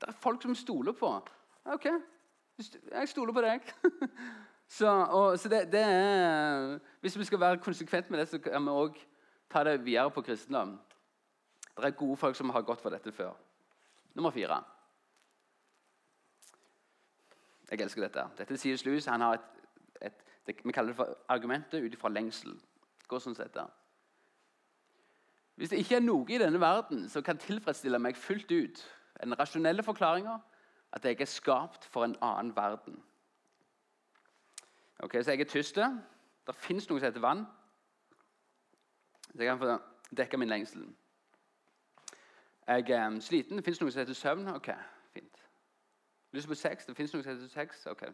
Det 0.00 0.10
er 0.10 0.18
folk 0.20 0.42
som 0.42 0.58
stoler 0.58 0.96
på. 0.98 1.12
Ok, 1.72 1.86
jeg 2.58 3.08
stoler 3.08 3.34
på 3.34 3.46
deg. 3.46 3.72
Så, 4.66 4.90
og, 4.90 5.38
så 5.38 5.48
det, 5.48 5.60
det, 5.70 5.78
er, 5.78 6.78
Hvis 7.00 7.14
vi 7.18 7.24
skal 7.24 7.38
være 7.40 7.60
konsekvent 7.62 8.08
med 8.10 8.18
det, 8.18 8.24
så 8.28 8.40
kan 8.42 8.64
vi 8.64 8.72
òg 8.74 8.96
ta 9.46 9.62
det 9.62 9.76
videre 9.84 10.10
på 10.10 10.24
kristendom. 10.26 10.72
Det 11.76 11.84
er 11.86 11.94
gode 11.94 12.16
folk 12.16 12.34
som 12.36 12.50
har 12.50 12.64
gått 12.66 12.82
for 12.82 12.90
dette 12.90 13.12
før. 13.14 13.36
Nummer 14.18 14.34
fire. 14.34 14.58
Jeg 17.70 17.80
elsker 17.80 18.02
dette. 18.02 18.24
Dette 18.38 18.56
sier 18.56 18.82
Lewis. 18.86 19.06
Han 19.06 19.20
har 19.20 19.34
et, 19.34 19.48
et 20.02 20.24
det, 20.46 20.56
Vi 20.64 20.72
kaller 20.72 20.92
det 20.92 20.96
for 20.96 21.16
argumentet 21.28 21.82
ut 21.82 21.92
ifra 21.92 22.08
lengsel. 22.08 22.54
Går 23.08 23.22
sånn 23.22 23.34
dette. 23.38 23.64
Hvis 25.56 25.72
det 25.72 25.80
ikke 25.80 25.96
er 25.96 26.04
noe 26.04 26.28
i 26.28 26.38
denne 26.38 26.60
verden 26.60 27.08
som 27.08 27.24
kan 27.24 27.38
tilfredsstille 27.40 27.98
meg 27.98 28.16
fullt 28.16 28.52
ut, 28.52 28.82
en 29.24 29.38
rasjonelle 29.38 29.82
forklaringa 29.82 30.36
at 30.92 31.04
jeg 31.04 31.20
er 31.20 31.30
skapt 31.30 31.84
for 31.84 32.04
en 32.04 32.16
annen 32.22 32.56
verden 32.56 33.02
Ok, 34.98 35.12
Så 35.22 35.30
jeg 35.30 35.40
er 35.40 35.44
tyst. 35.44 35.76
Det 36.46 36.54
fins 36.54 36.88
noe 36.88 37.00
som 37.00 37.06
heter 37.06 37.20
vann. 37.20 37.46
Så 39.34 39.42
jeg 39.42 39.48
kan 39.48 39.58
få 39.58 39.78
dekka 40.16 40.36
min 40.36 40.48
lengsel. 40.48 40.86
Jeg 42.66 42.90
er 42.90 43.06
um, 43.06 43.20
sliten. 43.20 43.56
Det 43.56 43.64
fins 43.64 43.80
noe 43.80 43.92
som 43.92 44.00
heter 44.00 44.14
søvn. 44.14 44.48
Ok. 44.48 44.70
Lyst 46.32 46.48
på 46.48 46.54
sex. 46.54 46.86
Det 46.86 46.96
fins 46.96 47.14
noe 47.14 47.22
som 47.22 47.32
heter 47.32 47.48
sex. 47.48 47.86
Okay. 47.86 48.08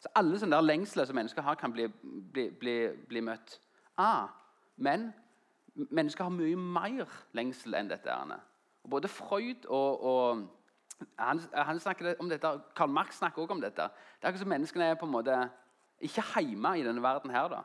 Så 0.00 0.08
alle 0.14 0.38
sånne 0.38 0.56
der 0.56 0.64
lengsler 0.64 1.04
som 1.04 1.18
mennesker 1.18 1.42
har, 1.42 1.54
kan 1.60 1.72
bli, 1.72 1.88
bli, 2.32 2.50
bli, 2.60 2.76
bli 3.08 3.20
møtt. 3.24 3.58
Ah, 3.98 4.28
men 4.76 5.10
mennesker 5.74 6.24
har 6.24 6.32
mye 6.34 6.56
mer 6.56 7.10
lengsel 7.36 7.76
enn 7.76 7.90
dette. 7.90 8.14
Og 8.84 8.90
både 8.90 9.08
Freud 9.08 9.66
og, 9.68 10.04
og 10.04 10.48
han, 11.18 11.40
han, 11.54 11.80
snakker 11.80 12.14
om 12.20 12.28
dette, 12.28 12.54
Karl 12.76 12.90
Marx 12.90 13.18
snakker 13.18 13.42
også 13.42 13.52
om 13.52 13.60
dette. 13.60 13.82
Det 13.82 14.24
er 14.24 14.28
akkurat 14.28 14.44
som 14.44 14.54
menneskene 14.54 14.84
er 14.84 14.94
på 15.00 15.08
en 15.08 15.12
måte 15.12 15.36
ikke 16.00 16.40
hjemme 16.40 16.78
i 16.78 16.84
denne 16.84 17.02
verden 17.02 17.30
her, 17.30 17.48
da. 17.48 17.62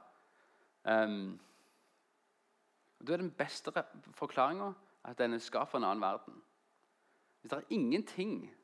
Um, 1.03 1.39
er 3.09 3.17
den 3.17 3.31
beste 3.31 3.71
forklaringa 4.13 4.71
at 5.05 5.17
den 5.17 5.33
er 5.33 5.39
skapt 5.39 5.71
for 5.71 5.77
en 5.77 5.83
annen 5.83 6.01
verden. 6.01 6.33
Hvis 7.41 7.49
det 7.49 7.57
er 7.57 7.63
ingenting 7.69 8.54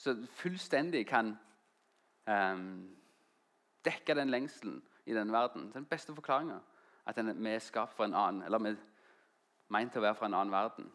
som 0.00 0.24
fullstendig 0.40 1.04
kan 1.08 1.34
um, 2.26 2.68
dekke 3.84 4.16
den 4.16 4.32
lengselen 4.32 4.78
i 5.04 5.16
denne 5.16 5.34
verden, 5.34 5.68
er 5.68 5.80
den 5.80 5.88
beste 5.90 6.14
forklaringa 6.16 6.60
at 7.10 7.18
vi 7.18 7.50
er 7.50 7.62
skapt 7.64 7.96
for 7.96 8.06
en 8.06 8.14
annen, 8.14 8.42
eller 8.46 8.62
vi 8.62 8.70
er 8.70 8.80
meint 9.72 9.92
til 9.92 10.02
å 10.02 10.04
være 10.04 10.18
fra 10.18 10.28
en 10.28 10.36
annen 10.38 10.52
verden. 10.54 10.90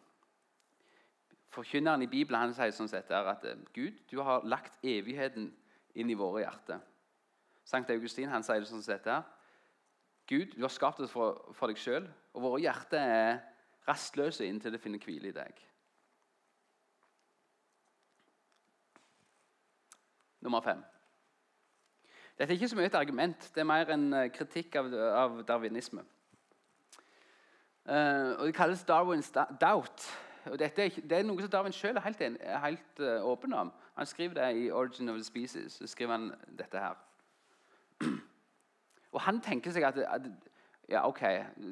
Forkynneren 1.52 2.04
i 2.04 2.10
Bibelen 2.10 2.40
han 2.40 2.54
sier 2.56 2.72
sånn 2.74 2.90
sett 2.90 3.10
at 3.10 3.44
Gud, 3.74 3.98
du 4.10 4.20
har 4.24 4.46
lagt 4.48 4.78
evigheten 4.84 5.50
inn 5.96 6.10
i 6.10 6.18
våre 6.18 6.44
hjerter. 6.44 6.80
Sankt 7.66 7.90
Augustin 7.90 8.30
han 8.30 8.44
sier 8.46 8.62
det 8.62 8.70
sånn 8.70 8.84
sett 8.84 9.06
her. 9.10 9.24
Gud, 10.26 10.54
du 10.56 10.62
har 10.62 10.72
skapt 10.72 11.00
oss 11.02 11.12
for, 11.12 11.42
for 11.54 11.70
deg 11.70 11.80
sjøl, 11.80 12.06
og 12.34 12.44
våre 12.48 12.62
hjerter 12.64 13.02
er 13.02 13.38
rastløse 13.86 14.46
inntil 14.46 14.74
det 14.74 14.82
finner 14.82 15.02
hvile 15.02 15.30
i 15.30 15.36
deg. 15.36 15.65
Nummer 20.46 20.60
fem. 20.62 20.82
Dette 22.38 22.52
er 22.52 22.54
ikke 22.54 22.68
så 22.68 22.76
mye 22.78 22.86
et 22.86 22.94
argument, 22.94 23.50
det 23.54 23.60
er 23.60 23.66
mer 23.66 23.88
en 23.90 24.12
eh, 24.14 24.28
kritikk 24.30 24.76
av, 24.78 24.92
av 24.94 25.40
darwinisme. 25.48 26.04
Uh, 27.86 28.34
og 28.38 28.46
Det 28.46 28.54
kalles 28.54 28.84
Darwins 28.84 29.32
doubt. 29.60 30.06
Og 30.46 30.58
dette 30.58 30.84
er, 30.84 31.00
det 31.02 31.18
er 31.18 31.26
noe 31.26 31.42
som 31.42 31.50
Darwin 31.50 31.74
sjøl 31.74 31.98
er 31.98 32.04
helt, 32.04 32.22
er 32.22 32.62
helt 32.62 33.02
uh, 33.02 33.26
åpen 33.26 33.54
om. 33.58 33.72
Han 33.98 34.06
skriver 34.06 34.34
det 34.34 34.56
i 34.56 34.70
'Origin 34.70 35.08
of 35.08 35.18
the 35.18 35.24
Species'. 35.24 35.78
så 35.78 35.86
skriver 35.86 36.12
han 36.12 36.34
dette 36.58 36.78
her. 36.78 36.94
Og 39.12 39.20
han 39.20 39.40
tenker 39.40 39.70
seg 39.72 39.82
at, 39.82 39.98
at 39.98 40.22
ja, 40.88 41.08
ok, 41.08 41.22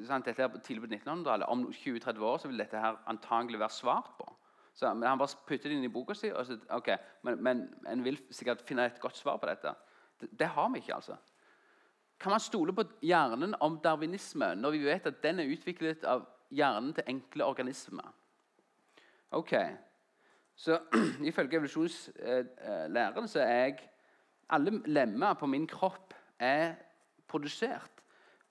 sant, 0.06 0.26
dette 0.26 0.42
er 0.42 0.58
tidlig 0.58 0.82
på 0.82 0.94
1900-tallet. 0.94 1.46
Om 1.46 1.66
20-30 1.70 2.18
år 2.22 2.38
så 2.38 2.48
vil 2.48 2.58
dette 2.58 2.80
her 2.80 2.96
antagelig 3.06 3.60
være 3.60 3.70
svart 3.70 4.10
på. 4.18 4.33
Så, 4.74 4.90
men 4.94 5.08
Han 5.08 5.18
bare 5.18 5.38
putter 5.46 5.70
det 5.70 5.76
inn 5.78 5.86
i 5.86 5.92
boka 5.92 6.16
si. 6.18 6.32
Så, 6.44 6.58
ok, 6.74 6.90
Men, 7.22 7.42
men 7.42 7.62
en 7.88 8.04
vil 8.04 8.18
sikkert 8.30 8.64
finne 8.66 8.88
et 8.90 9.00
godt 9.00 9.16
svar 9.16 9.38
på 9.38 9.46
dette. 9.46 9.74
Det, 10.20 10.28
det, 10.38 10.46
har 10.46 10.68
vi 10.72 10.82
ikke. 10.82 10.94
altså. 10.94 11.16
Kan 12.20 12.30
man 12.34 12.40
stole 12.40 12.74
på 12.74 12.84
hjernen 13.02 13.54
om 13.60 13.78
darwinisme 13.84 14.54
når 14.54 14.70
vi 14.70 14.84
vet 14.84 15.06
at 15.06 15.22
den 15.22 15.40
er 15.40 15.50
utviklet 15.50 16.04
av 16.04 16.26
hjernen 16.50 16.92
til 16.94 17.06
enkle 17.06 17.46
organismer? 17.46 18.10
Ok, 19.34 19.54
så 20.56 20.78
Ifølge 21.30 21.56
evolusjonslæren 21.58 23.28
så 23.28 23.40
er 23.42 23.54
jeg 23.64 23.78
alle 24.50 24.82
lemmer 24.86 25.34
på 25.34 25.46
min 25.46 25.66
kropp 25.66 26.14
er 26.38 26.74
produsert 27.28 27.93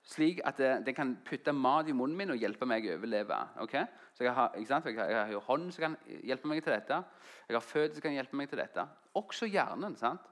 slik 0.04 0.40
at 0.44 0.58
det, 0.60 0.70
det, 0.86 0.94
kan 0.96 1.14
putte 1.24 1.52
mat 1.56 1.88
i 1.88 1.94
munnen 1.96 2.16
min 2.16 2.34
og 2.34 2.40
hjelpe 2.40 2.66
meg 2.68 2.84
å 2.86 2.98
overleve. 2.98 3.38
Okay? 3.64 3.86
Så 4.14 4.26
jeg 4.26 4.34
har, 4.36 4.52
jeg, 4.58 4.68
har, 4.68 5.10
jeg 5.10 5.32
har 5.32 5.46
hånd 5.48 5.70
som 5.72 5.86
kan 5.86 5.96
hjelpe 6.28 6.50
meg 6.50 6.60
til 6.64 6.74
dette. 6.74 7.00
Jeg 7.48 7.56
har 7.56 7.64
føtter 7.64 7.96
som 7.96 8.04
kan 8.04 8.16
hjelpe 8.18 8.36
meg 8.36 8.50
til 8.50 8.60
dette. 8.60 8.84
Også 9.16 9.48
hjernen. 9.48 9.96
sant? 9.96 10.28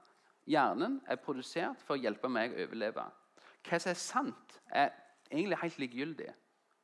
Hjernen 0.49 0.99
er 1.07 1.21
produsert 1.23 1.81
for 1.81 1.95
å 1.95 2.01
hjelpe 2.03 2.29
meg 2.29 2.53
å 2.53 2.67
overleve. 2.67 3.07
Hva 3.63 3.79
som 3.79 3.93
er 3.93 3.99
sant, 3.99 4.57
er 4.69 4.91
egentlig 5.31 5.61
helt 5.61 5.79
likegyldig. 5.79 6.29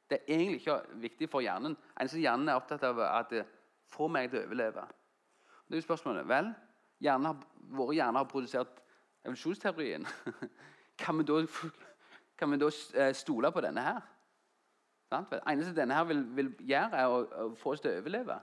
Det 0.09 0.21
er 0.23 0.39
egentlig 0.39 0.61
ikke 0.63 0.79
viktig 1.03 1.29
for 1.29 1.45
hjernen. 1.45 1.75
Eneste 1.99 2.21
hjernen 2.23 2.49
er 2.49 2.57
opptatt 2.57 2.85
av 2.87 3.01
at 3.05 3.29
det 3.33 3.43
får 3.93 4.09
meg 4.15 4.31
til 4.31 4.41
å 4.41 4.47
overleve. 4.47 4.87
Det 5.67 5.77
er 5.77 5.83
jo 5.83 5.85
spørsmålet. 5.85 6.25
Vel, 6.29 6.49
hjernen 7.03 7.29
har, 7.29 7.43
våre 7.77 7.97
hjerner 7.99 8.23
har 8.23 8.31
produsert 8.31 8.81
evolusjonsteorien. 9.27 10.07
kan 11.03 11.19
vi 11.19 11.27
da, 11.27 11.43
kan 12.39 12.51
vi 12.51 12.59
da 12.61 12.69
eh, 12.95 13.11
stole 13.15 13.51
på 13.51 13.61
denne 13.61 13.83
her? 13.83 14.01
Det 15.09 15.41
eneste 15.49 15.75
denne 15.75 15.97
her 15.97 16.05
vil, 16.05 16.21
vil 16.37 16.51
gjøre, 16.69 16.97
er 17.01 17.11
å, 17.11 17.21
å, 17.25 17.47
få 17.57 17.73
oss 17.73 17.81
til 17.83 17.91
å 17.91 18.01
overleve. 18.01 18.39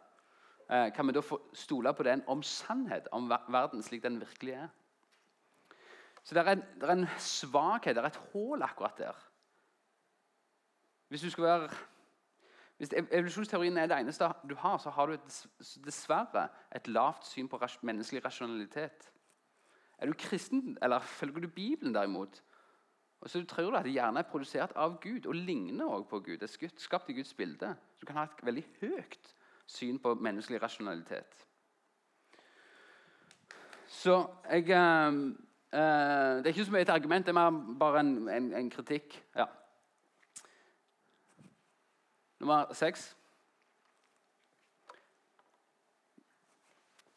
eh, 0.70 0.88
kan 0.94 1.06
vi 1.06 1.14
da 1.14 1.22
stole 1.54 1.94
på 1.94 2.02
den 2.02 2.24
om 2.26 2.42
sannhet 2.42 3.08
om 3.12 3.28
verden 3.30 3.82
slik 3.82 4.02
den 4.02 4.20
virkelig 4.20 4.52
er. 4.52 4.68
Så 6.26 6.34
det 6.34 6.42
er, 6.42 6.62
er 6.82 6.90
en 6.90 7.06
svakhet, 7.18 7.94
det 7.96 8.02
er 8.02 8.10
et 8.10 8.22
hull 8.32 8.62
akkurat 8.62 8.98
der. 8.98 9.26
Hvis 11.08 11.22
du 11.22 11.30
skal 11.30 11.44
være 11.44 11.68
hvis 12.76 12.90
evolusjonsteorien 12.92 13.78
er 13.78 13.86
det 13.88 13.96
eneste 13.96 14.26
du 14.48 14.54
har, 14.60 14.78
så 14.78 14.90
har 14.90 15.06
du 15.06 15.16
dessverre 15.84 16.48
et 16.76 16.88
lavt 16.88 17.24
syn 17.24 17.48
på 17.48 17.60
menneskelig 17.82 18.24
rasjonalitet. 18.24 19.12
Er 19.98 20.06
du 20.06 20.12
kristen, 20.12 20.76
eller 20.82 21.00
følger 21.00 21.40
du 21.40 21.48
Bibelen 21.48 21.94
derimot, 21.94 22.42
og 23.26 23.30
så 23.30 23.44
tror 23.44 23.70
du 23.70 23.76
at 23.76 23.88
hjernen 23.90 24.20
er 24.20 24.28
produsert 24.30 24.70
av 24.78 25.00
Gud 25.02 25.24
og 25.26 25.34
ligner 25.34 25.84
også 25.84 26.08
på 26.08 26.18
Gud, 26.20 26.36
det 26.38 26.46
er 26.46 26.68
skapt 26.78 27.08
i 27.10 27.14
Guds 27.16 27.34
bilde, 27.34 27.72
så 27.94 27.98
du 28.00 28.06
kan 28.06 28.20
ha 28.20 28.22
et 28.28 28.44
veldig 28.46 28.62
høyt 28.80 29.32
syn 29.66 29.98
på 29.98 30.12
menneskelig 30.14 30.60
rasjonalitet. 30.62 31.40
Så 33.90 34.14
jeg 34.50 34.70
uh, 34.70 35.10
uh, 35.10 36.38
Det 36.38 36.46
er 36.46 36.52
ikke 36.52 36.64
så 36.64 36.76
mye 36.76 36.86
et 36.86 36.94
argument, 36.94 37.26
det 37.26 37.34
er 37.34 37.58
bare 37.80 38.00
en, 38.00 38.28
en, 38.28 38.52
en 38.54 38.70
kritikk. 38.70 39.18
Ja. 39.34 39.46
Nummer 42.38 42.72
seks. 42.72 43.16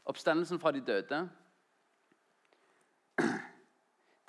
Oppstandelsen 0.05 0.59
fra 0.59 0.71
de 0.71 0.81
døde. 0.81 1.29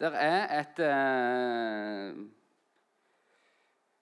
Der 0.01 0.11
er 0.11 0.61
et 0.61 0.79
eh, 0.79 2.27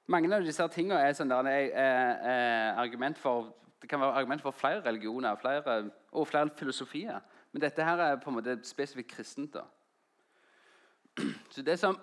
Mange 0.07 0.37
av 0.37 0.45
disse 0.47 0.69
tingene 0.73 1.01
er, 1.03 1.13
sånn 1.13 1.29
der, 1.29 1.49
er, 1.51 1.73
er, 1.75 2.79
argument 2.81 3.19
for 3.19 3.51
det 3.83 3.91
kan 3.91 4.01
være 4.01 4.21
argument 4.23 4.43
for 4.43 4.55
flere 4.55 4.81
religioner 4.87 5.37
flere, 5.39 5.91
og 6.13 6.27
flere 6.27 6.51
filosofier. 6.57 7.19
Men 7.53 7.63
dette 7.63 7.85
her 7.85 8.01
er 8.03 8.17
på 8.23 8.31
en 8.31 8.39
måte 8.39 8.57
spesifikt 8.67 9.11
kristent. 9.13 9.55
da. 9.55 9.67
Så 11.51 11.63
det 11.63 11.79
som 11.79 11.99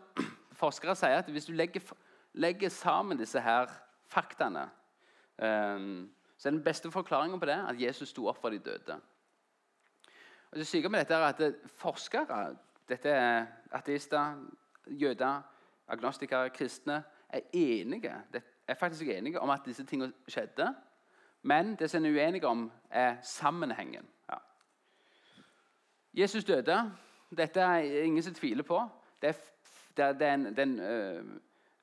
Forskere 0.55 0.95
sier 0.95 1.19
at 1.19 1.31
hvis 1.31 1.49
du 1.49 1.53
legger, 1.53 1.81
legger 2.33 2.69
sammen 2.71 3.19
disse 3.19 3.41
her 3.43 3.71
faktaene, 4.07 4.69
um, 5.35 6.05
så 6.37 6.47
er 6.47 6.55
den 6.55 6.63
beste 6.63 6.91
forklaringen 6.91 7.39
på 7.39 7.49
det 7.49 7.57
at 7.57 7.81
Jesus 7.81 8.13
sto 8.13 8.27
opp 8.31 8.39
for 8.39 8.55
de 8.55 8.59
døde. 8.59 8.95
Og 10.51 10.61
det 10.61 10.67
syke 10.67 10.89
med 10.89 11.03
dette 11.03 11.15
er 11.15 11.27
at 11.27 11.71
Forskere, 11.75 12.55
dette 12.89 13.09
er 13.09 13.45
ateister, 13.71 14.45
jøder, 14.87 15.41
agnostikere, 15.87 16.49
kristne, 16.49 17.03
er 17.29 17.39
enige, 17.53 18.13
er 18.67 18.73
faktisk 18.73 19.07
enige 19.07 19.41
om 19.41 19.49
at 19.49 19.61
disse 19.65 19.85
tingene 19.85 20.13
skjedde. 20.27 20.75
Men 21.41 21.75
det 21.75 21.89
som 21.89 22.05
er 22.05 22.09
uenige 22.09 22.47
om, 22.47 22.71
er 22.89 23.15
sammenhengen. 23.21 24.05
Ja. 24.29 24.37
Jesus 26.13 26.43
døde. 26.43 26.91
Dette 27.37 27.61
er 27.61 27.77
ingen 28.03 28.23
som 28.23 28.33
tviler 28.33 28.63
på. 28.63 28.81
Det 29.21 29.29
er, 29.97 30.13
det 30.13 30.27
er, 30.27 30.33
en, 30.33 30.45
det 30.45 30.59
er 30.59 30.63
en, 30.63 30.79
øh, 30.79 31.25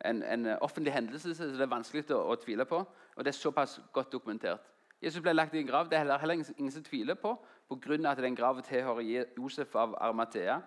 en, 0.04 0.22
en, 0.22 0.46
offentlig 0.46 0.92
hendelse 0.92 1.34
så 1.34 1.44
det 1.44 1.60
er 1.60 1.66
vanskelig 1.66 2.10
å, 2.10 2.18
å, 2.32 2.34
tvile 2.34 2.64
på. 2.64 2.82
Og 3.16 3.24
det 3.24 3.30
er 3.30 3.38
såpass 3.38 3.80
godt 3.92 4.12
dokumentert. 4.12 4.60
Jesus 5.02 5.22
ble 5.22 5.32
lagt 5.32 5.54
i 5.54 5.58
en 5.58 5.66
grav. 5.66 5.88
Det 5.90 5.96
er 5.96 5.98
heller, 5.98 6.18
heller 6.18 6.34
ingen, 6.34 6.54
ingen 6.58 6.72
som 6.72 6.84
tviler 6.84 7.14
på, 7.14 7.36
pga. 7.68 8.10
at 8.10 8.18
den 8.18 8.36
graven 8.36 8.62
tilhører 8.62 9.26
Josef 9.38 9.74
av 9.74 9.94
Armathea. 10.00 10.60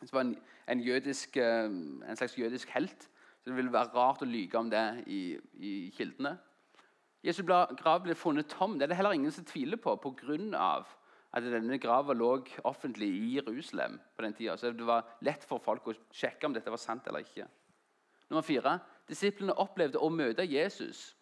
Det 0.00 0.12
var 0.12 0.20
en, 0.20 0.36
en, 0.68 0.80
jødisk, 0.80 1.36
øh, 1.36 1.64
en, 2.10 2.16
slags 2.16 2.38
jødisk 2.38 2.68
helt. 2.68 3.02
Så 3.40 3.50
det 3.50 3.56
ville 3.56 3.72
være 3.72 3.94
rart 3.94 4.22
å 4.22 4.28
lyge 4.28 4.58
om 4.58 4.70
det 4.70 4.84
i, 5.06 5.20
i 5.54 5.72
kildene. 5.96 6.36
Jesu 7.24 7.42
grav 7.46 8.02
ble 8.04 8.14
funnet 8.14 8.50
tom. 8.52 8.76
Det 8.76 8.86
er 8.86 8.92
det 8.92 8.98
heller 9.00 9.16
ingen 9.16 9.32
som 9.32 9.44
tviler 9.44 9.80
på 9.80 9.96
pga. 9.96 10.84
at 11.32 11.42
denne 11.42 11.78
grava 11.78 12.14
lå 12.14 12.44
offentlig 12.64 13.08
i 13.08 13.34
Jerusalem 13.36 14.00
på 14.16 14.22
den 14.22 14.34
tida. 14.34 14.56
Så 14.56 14.70
det 14.72 14.86
var 14.86 15.04
lett 15.20 15.44
for 15.44 15.58
folk 15.58 15.88
å 15.88 15.94
sjekke 16.12 16.46
om 16.46 16.52
dette 16.52 16.70
var 16.70 16.80
sant 16.80 17.06
eller 17.06 17.20
ikke. 17.20 17.46
Nummer 18.30 18.42
fire. 18.42 18.78
Disiplene 19.08 19.52
opplevde 19.52 19.98
å 19.98 20.10
møte 20.10 20.46
Jesus. 20.46 21.14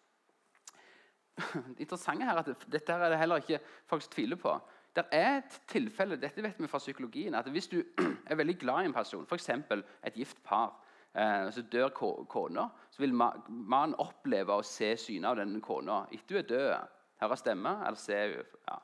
Det 1.75 1.83
interessante 1.83 2.25
her 2.25 2.37
er 2.37 2.43
at 2.45 2.67
Dette 2.71 2.93
er 2.93 3.09
det 3.11 3.19
heller 3.19 3.41
ikke 3.41 3.59
folk 3.89 4.05
som 4.05 4.13
tviler 4.13 4.39
på. 4.39 4.53
Det 4.95 5.03
er 5.11 5.37
et 5.41 5.55
tilfelle, 5.67 6.15
dette 6.19 6.43
vet 6.43 6.59
vi 6.59 6.69
fra 6.71 6.79
psykologien, 6.79 7.35
at 7.35 7.47
hvis 7.51 7.67
du 7.67 7.81
er 8.29 8.39
veldig 8.39 8.57
glad 8.59 8.83
i 8.83 8.89
en 8.89 8.95
person, 8.95 9.25
f.eks. 9.27 9.49
et 9.49 10.15
gift 10.15 10.43
par, 10.43 10.77
eh, 11.13 11.51
så 11.51 11.61
dør 11.71 11.89
kona, 12.29 12.69
så 12.91 13.03
vil 13.03 13.15
mannen 13.15 13.95
oppleve 13.99 14.55
å 14.55 14.63
se 14.63 14.93
synet 14.97 15.33
av 15.33 15.39
denne 15.41 15.61
kona 15.61 16.05
etter 16.11 16.37
hun 16.37 16.43
er 16.43 16.49
død. 16.49 16.93
Høre 17.23 17.37
stemme 17.39 17.77
eller 17.87 17.99
se 17.99 18.21
ja. 18.67 18.79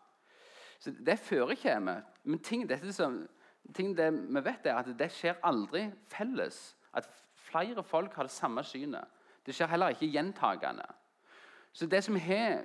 Så 0.82 0.92
Det 0.92 1.20
forekommer. 1.20 2.02
Men 2.24 2.40
ting, 2.40 2.70
som, 2.92 3.28
ting 3.74 3.96
vi 3.98 4.42
vet, 4.42 4.66
er 4.66 4.80
at 4.80 4.88
det 4.98 5.12
skjer 5.14 5.38
aldri 5.44 5.92
felles. 6.10 6.76
At 6.94 7.08
flere 7.36 7.84
folk 7.84 8.16
har 8.16 8.26
det 8.26 8.34
samme 8.34 8.64
synet. 8.64 9.06
Det 9.46 9.54
skjer 9.56 9.70
heller 9.70 9.94
ikke 9.94 10.10
gjentagende. 10.10 10.88
Så 11.74 11.86
det 11.86 12.04
som 12.04 12.16
har, 12.16 12.64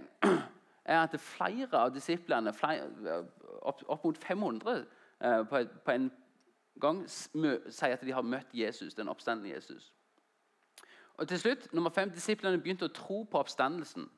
er 0.86 1.02
at 1.02 1.20
flere 1.20 1.78
av 1.78 1.90
disiplene, 1.94 2.52
flere, 2.54 3.24
opp, 3.62 3.82
opp, 3.88 4.04
mot 4.04 4.18
500 4.18 4.76
eh, 5.20 5.42
på, 5.50 5.62
på 5.84 5.90
en 5.90 6.10
gang 6.80 7.02
sier 7.08 7.96
at 7.96 8.04
de 8.04 8.14
har 8.14 8.22
møtt 8.22 8.54
Jesus, 8.54 8.94
den 8.94 9.08
oppstandende 9.08 9.54
Jesus. 9.54 9.92
Og 11.16 11.28
til 11.28 11.38
slutt, 11.40 11.72
nummer 11.72 11.90
fem, 11.90 12.10
Disiplene 12.10 12.60
begynte 12.60 12.90
å 12.90 12.92
tro 12.92 13.22
på 13.24 13.40
oppstandelsen 13.40 14.08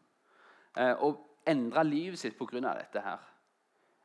eh, 0.76 0.94
og 0.94 1.22
endre 1.46 1.84
livet 1.86 2.18
sitt 2.18 2.38
pga. 2.38 2.60
dette. 2.60 3.00
her. 3.00 3.18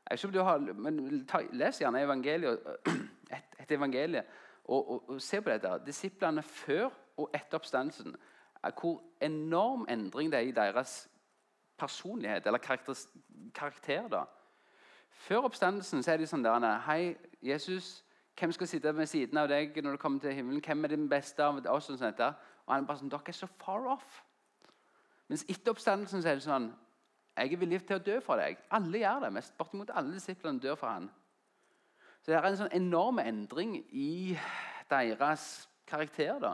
Jeg 0.10 0.20
ikke 0.20 0.28
om 0.28 0.34
du 0.34 0.42
har, 0.42 0.58
men 0.58 1.26
ta, 1.26 1.42
Les 1.52 1.80
gjerne 1.82 2.02
evangeliet, 2.02 2.60
et, 3.36 3.56
et 3.60 3.72
evangelie 3.72 4.24
og, 4.66 4.92
og, 4.92 5.10
og, 5.10 5.22
se 5.22 5.42
på 5.42 5.50
dette. 5.50 5.80
Disiplene 5.86 6.44
før 6.44 6.90
og 7.18 7.30
etter 7.34 7.58
oppstandelsen. 7.58 8.16
Hvor 8.80 9.02
enorm 9.22 9.86
endring 9.90 10.32
det 10.32 10.40
er 10.40 10.48
i 10.48 10.56
deres 10.56 11.10
personlighet 11.78 12.48
eller 12.48 12.58
karakter. 12.58 12.96
karakter 13.54 14.08
da. 14.08 14.24
Før 15.10 15.48
oppstandelsen 15.48 16.04
så 16.04 16.12
er 16.12 16.18
de 16.18 16.28
sånn 16.28 16.44
der 16.44 16.80
Hei, 16.88 17.16
Jesus. 17.42 18.04
Hvem 18.40 18.52
skal 18.52 18.68
sitte 18.68 18.96
ved 18.96 19.06
siden 19.06 19.38
av 19.38 19.48
deg 19.48 19.76
når 19.84 19.92
du 19.92 20.02
kommer 20.02 20.20
til 20.20 20.34
himmelen? 20.34 20.62
Hvem 20.62 20.84
er 20.84 20.96
din 20.96 21.10
beste 21.10 21.44
av 21.44 21.60
oss? 21.70 21.90
Og, 21.90 22.00
sånt 22.00 22.20
og 22.20 22.34
han 22.68 22.84
er 22.84 22.88
bare 22.88 22.98
sånn, 22.98 23.12
dere 23.12 23.30
er 23.30 23.38
så 23.38 23.48
far 23.62 23.86
off. 23.94 24.24
Mens 25.30 25.46
etter 25.50 25.72
oppstandelsen 25.72 26.24
så 26.24 26.30
er 26.30 26.40
det 26.40 26.46
sånn 26.46 26.72
Jeg 27.38 27.54
er 27.54 27.58
villig 27.58 27.80
til 27.88 27.98
å 27.98 28.04
dø 28.04 28.20
for 28.22 28.38
deg. 28.38 28.60
Alle 28.70 29.00
gjør 29.02 29.24
det. 29.24 29.32
mest 29.34 29.56
Bortimot 29.58 29.90
alle 29.90 30.14
disiplene 30.14 30.62
dør 30.62 30.76
for 30.78 30.92
han. 30.92 31.08
Så 32.22 32.32
det 32.32 32.36
er 32.38 32.46
en 32.48 32.60
sånn 32.60 32.76
enorm 32.78 33.20
endring 33.20 33.80
i 33.90 34.38
deres 34.90 35.68
karakter. 35.90 36.38
da. 36.40 36.54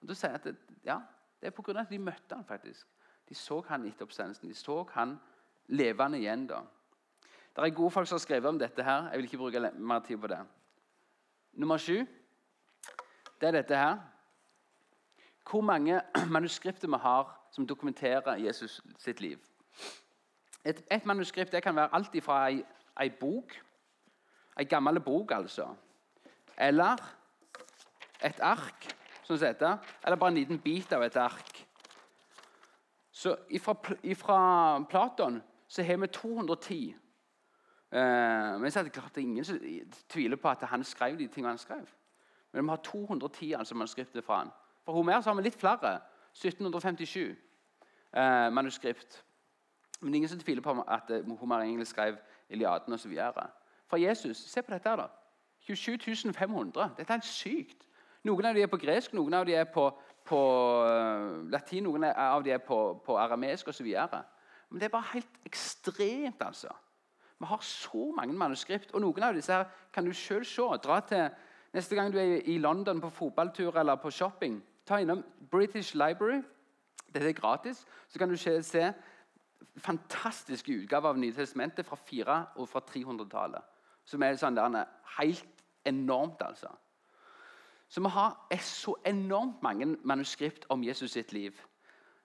Og 0.00 0.10
da 0.10 0.16
sier 0.16 0.36
at 0.36 0.44
det, 0.44 0.56
ja, 0.84 0.98
det 1.40 1.48
er 1.48 1.56
pga. 1.56 1.80
at 1.80 1.88
de 1.88 1.98
møtte 1.98 2.36
han 2.36 2.44
faktisk. 2.44 2.86
De 3.30 3.34
så 3.38 3.60
han 3.68 3.86
etter 3.86 4.04
oppstandelsen. 4.04 4.50
De 4.50 4.54
så 4.58 4.82
han 4.92 5.16
levende 5.70 6.18
igjen. 6.18 6.46
da. 6.50 6.60
Det 7.56 7.64
er 7.64 7.74
gode 7.74 7.90
folk 7.90 8.08
som 8.08 8.18
har 8.18 8.26
skrevet 8.26 8.48
om 8.48 8.58
dette. 8.58 8.82
her. 8.82 9.08
Jeg 9.10 9.16
vil 9.16 9.24
ikke 9.24 9.38
bruke 9.38 9.70
mer 9.78 10.00
tid 10.00 10.18
på 10.18 10.26
det. 10.26 10.40
Nummer 11.52 11.78
sju 11.78 12.06
det 13.40 13.48
er 13.48 13.52
dette 13.52 13.76
her. 13.76 13.98
Hvor 15.50 15.60
mange 15.60 16.00
manuskripter 16.36 16.88
vi 16.88 16.96
har 17.00 17.40
som 17.52 17.66
dokumenterer 17.66 18.36
Jesus 18.36 18.82
sitt 18.98 19.20
liv. 19.20 19.38
Et, 20.64 20.82
et 20.90 21.06
manuskript 21.06 21.52
det 21.52 21.62
kan 21.62 21.76
være 21.76 21.94
alt 21.94 22.24
fra 22.24 22.48
ei, 22.48 22.62
ei 23.00 23.10
bok, 23.10 23.54
ei 24.60 24.64
gammel 24.64 25.00
bok, 25.00 25.32
altså, 25.32 25.74
eller 26.58 27.00
et 28.24 28.40
ark, 28.40 28.96
som 29.22 29.38
dette, 29.38 29.78
eller 30.04 30.16
bare 30.16 30.28
en 30.28 30.34
liten 30.34 30.58
bit 30.58 30.92
av 30.92 31.02
et 31.02 31.16
ark. 31.16 31.49
Så 33.20 33.36
ifra 34.02 34.84
Platon 34.88 35.42
så 35.68 35.82
har 35.82 35.96
vi 36.00 36.06
210 36.06 36.94
Eh, 37.92 38.60
men 38.60 38.70
så 38.70 38.78
er 38.78 38.82
det 38.82 38.92
klart 38.92 39.14
det 39.14 39.20
er 39.20 39.26
ingen 39.26 39.44
som 39.44 39.58
tviler 40.08 40.36
på 40.36 40.48
at 40.48 40.62
han 40.62 40.84
skrev 40.84 41.18
de 41.18 41.26
tingene 41.26 41.48
han 41.48 41.58
skrev. 41.58 41.86
Men 42.52 42.64
vi 42.64 42.68
har 42.68 42.76
210 42.76 43.52
altså, 43.52 43.74
manuskripter 43.74 44.20
fra 44.20 44.38
han. 44.38 44.50
For 44.84 44.92
Homer 44.92 45.20
så 45.20 45.30
har 45.30 45.36
vi 45.36 45.42
litt 45.42 45.58
flere. 45.58 45.98
1757 46.34 47.20
eh, 48.16 48.52
manuskript. 48.52 49.24
Men 50.00 50.14
ingen 50.14 50.28
som 50.28 50.38
tviler 50.38 50.62
på 50.62 50.84
at 50.88 51.10
Homer 51.40 51.60
egentlig 51.60 51.86
skrev 51.86 52.16
Iliaden 52.48 52.92
osv. 52.92 53.18
Fra 53.86 53.98
Jesus 53.98 54.36
Se 54.36 54.62
på 54.62 54.72
dette. 54.72 54.90
da. 54.90 55.06
27 55.60 56.32
500. 56.32 56.90
Dette 56.98 57.12
er 57.12 57.20
sykt. 57.20 57.86
Noen 58.22 58.44
av 58.44 58.54
de 58.54 58.62
er 58.62 58.66
på 58.66 58.76
gresk, 58.76 59.12
noen 59.12 59.34
av 59.34 59.46
de 59.46 59.54
er 59.54 59.64
på, 59.64 60.00
på 60.26 60.40
latin, 61.50 61.84
noen 61.84 62.04
av 62.10 62.44
de 62.44 62.54
er 62.54 62.62
på, 62.64 62.78
på 63.04 63.16
arameisk 63.18 63.68
osv. 63.72 63.88
Men 64.70 64.80
det 64.80 64.88
er 64.88 64.94
bare 64.94 65.12
helt 65.14 65.40
ekstremt, 65.46 66.42
altså. 66.42 66.72
Vi 67.40 67.48
har 67.48 67.62
så 67.64 68.10
mange 68.16 68.36
manuskript, 68.36 68.92
og 68.92 69.00
noen 69.00 69.24
av 69.24 69.34
disse 69.34 69.54
her 69.54 69.70
kan 69.94 70.04
du 70.04 70.12
sjøl 70.12 70.44
se. 70.44 70.66
Dra 70.84 71.00
til 71.08 71.30
Neste 71.70 71.94
gang 71.94 72.10
du 72.12 72.18
er 72.18 72.40
i 72.50 72.58
London 72.58 73.00
på 73.00 73.12
fotballtur 73.14 73.76
eller 73.78 73.94
på 73.94 74.10
shopping, 74.10 74.56
ta 74.86 74.98
innom 74.98 75.22
British 75.50 75.94
Library. 75.94 76.42
Dette 77.14 77.28
er 77.28 77.32
gratis. 77.32 77.84
Så 78.08 78.18
kan 78.18 78.28
du 78.28 78.36
se 78.36 78.92
fantastiske 79.76 80.72
utgaver 80.72 81.08
av 81.08 81.18
Nytestamentet 81.18 81.86
fra 81.86 81.96
400- 81.96 82.56
og 82.56 82.68
fra 82.68 82.82
300-tallet. 82.90 83.62
Som 84.04 84.22
er 84.22 84.38
sånn 84.38 84.58
der, 84.58 84.82
helt 85.18 85.62
enormt, 85.86 86.42
altså. 86.42 86.72
Så 87.90 88.00
vi 88.00 88.08
har 88.08 88.56
så 88.60 88.94
enormt 89.06 89.62
mange 89.62 89.96
manuskript 90.04 90.66
om 90.68 90.84
Jesus 90.84 91.10
sitt 91.10 91.32
liv. 91.32 91.52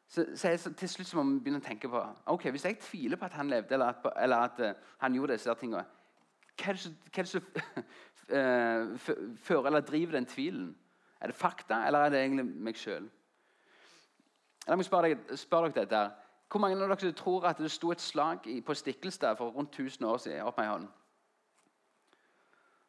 Så, 0.07 0.25
så, 0.35 0.49
jeg, 0.49 0.59
til 0.59 0.89
slutt 0.89 1.13
må 1.17 1.23
vi 1.23 1.39
begynne 1.39 1.57
å 1.57 1.65
tenke 1.65 1.89
på 1.89 2.01
ok, 2.29 2.49
Hvis 2.53 2.65
jeg 2.65 2.77
tviler 2.79 3.17
på 3.17 3.25
at 3.25 3.33
han 3.33 3.49
levde, 3.49 3.73
eller 3.73 3.85
at, 3.85 4.05
eller 4.21 4.37
at 4.37 4.59
uh, 4.61 4.91
han 5.01 5.15
gjorde 5.17 5.33
disse 5.33 5.55
tingene, 5.59 5.85
hva 6.61 6.71
er 6.71 6.77
det 7.17 7.25
som 7.27 7.47
uh, 8.29 9.07
fører 9.47 9.71
eller 9.71 9.81
driver 9.81 10.19
den 10.19 10.29
tvilen? 10.29 10.75
Er 11.21 11.33
det 11.33 11.35
fakta, 11.35 11.81
eller 11.87 12.05
er 12.05 12.13
det 12.13 12.21
egentlig 12.21 12.45
meg 12.45 12.77
sjøl? 12.77 13.09
La 14.67 14.77
meg 14.77 14.85
spørre, 14.85 15.15
deg, 15.15 15.33
spørre 15.39 15.71
dere 15.73 15.85
dette. 15.85 16.03
her. 16.03 16.13
Hvor 16.51 16.61
mange 16.61 16.77
av 16.77 16.93
dere 16.93 17.17
tror 17.17 17.49
at 17.49 17.57
det 17.57 17.71
sto 17.73 17.89
et 17.91 18.01
slag 18.01 18.45
på 18.65 18.73
Stiklestad 18.77 19.41
for 19.41 19.49
rundt 19.49 19.73
1000 19.73 20.05
år 20.05 20.21
siden? 20.21 20.45
Opp 20.45 20.61
med 20.61 20.69
hånden. 20.69 20.89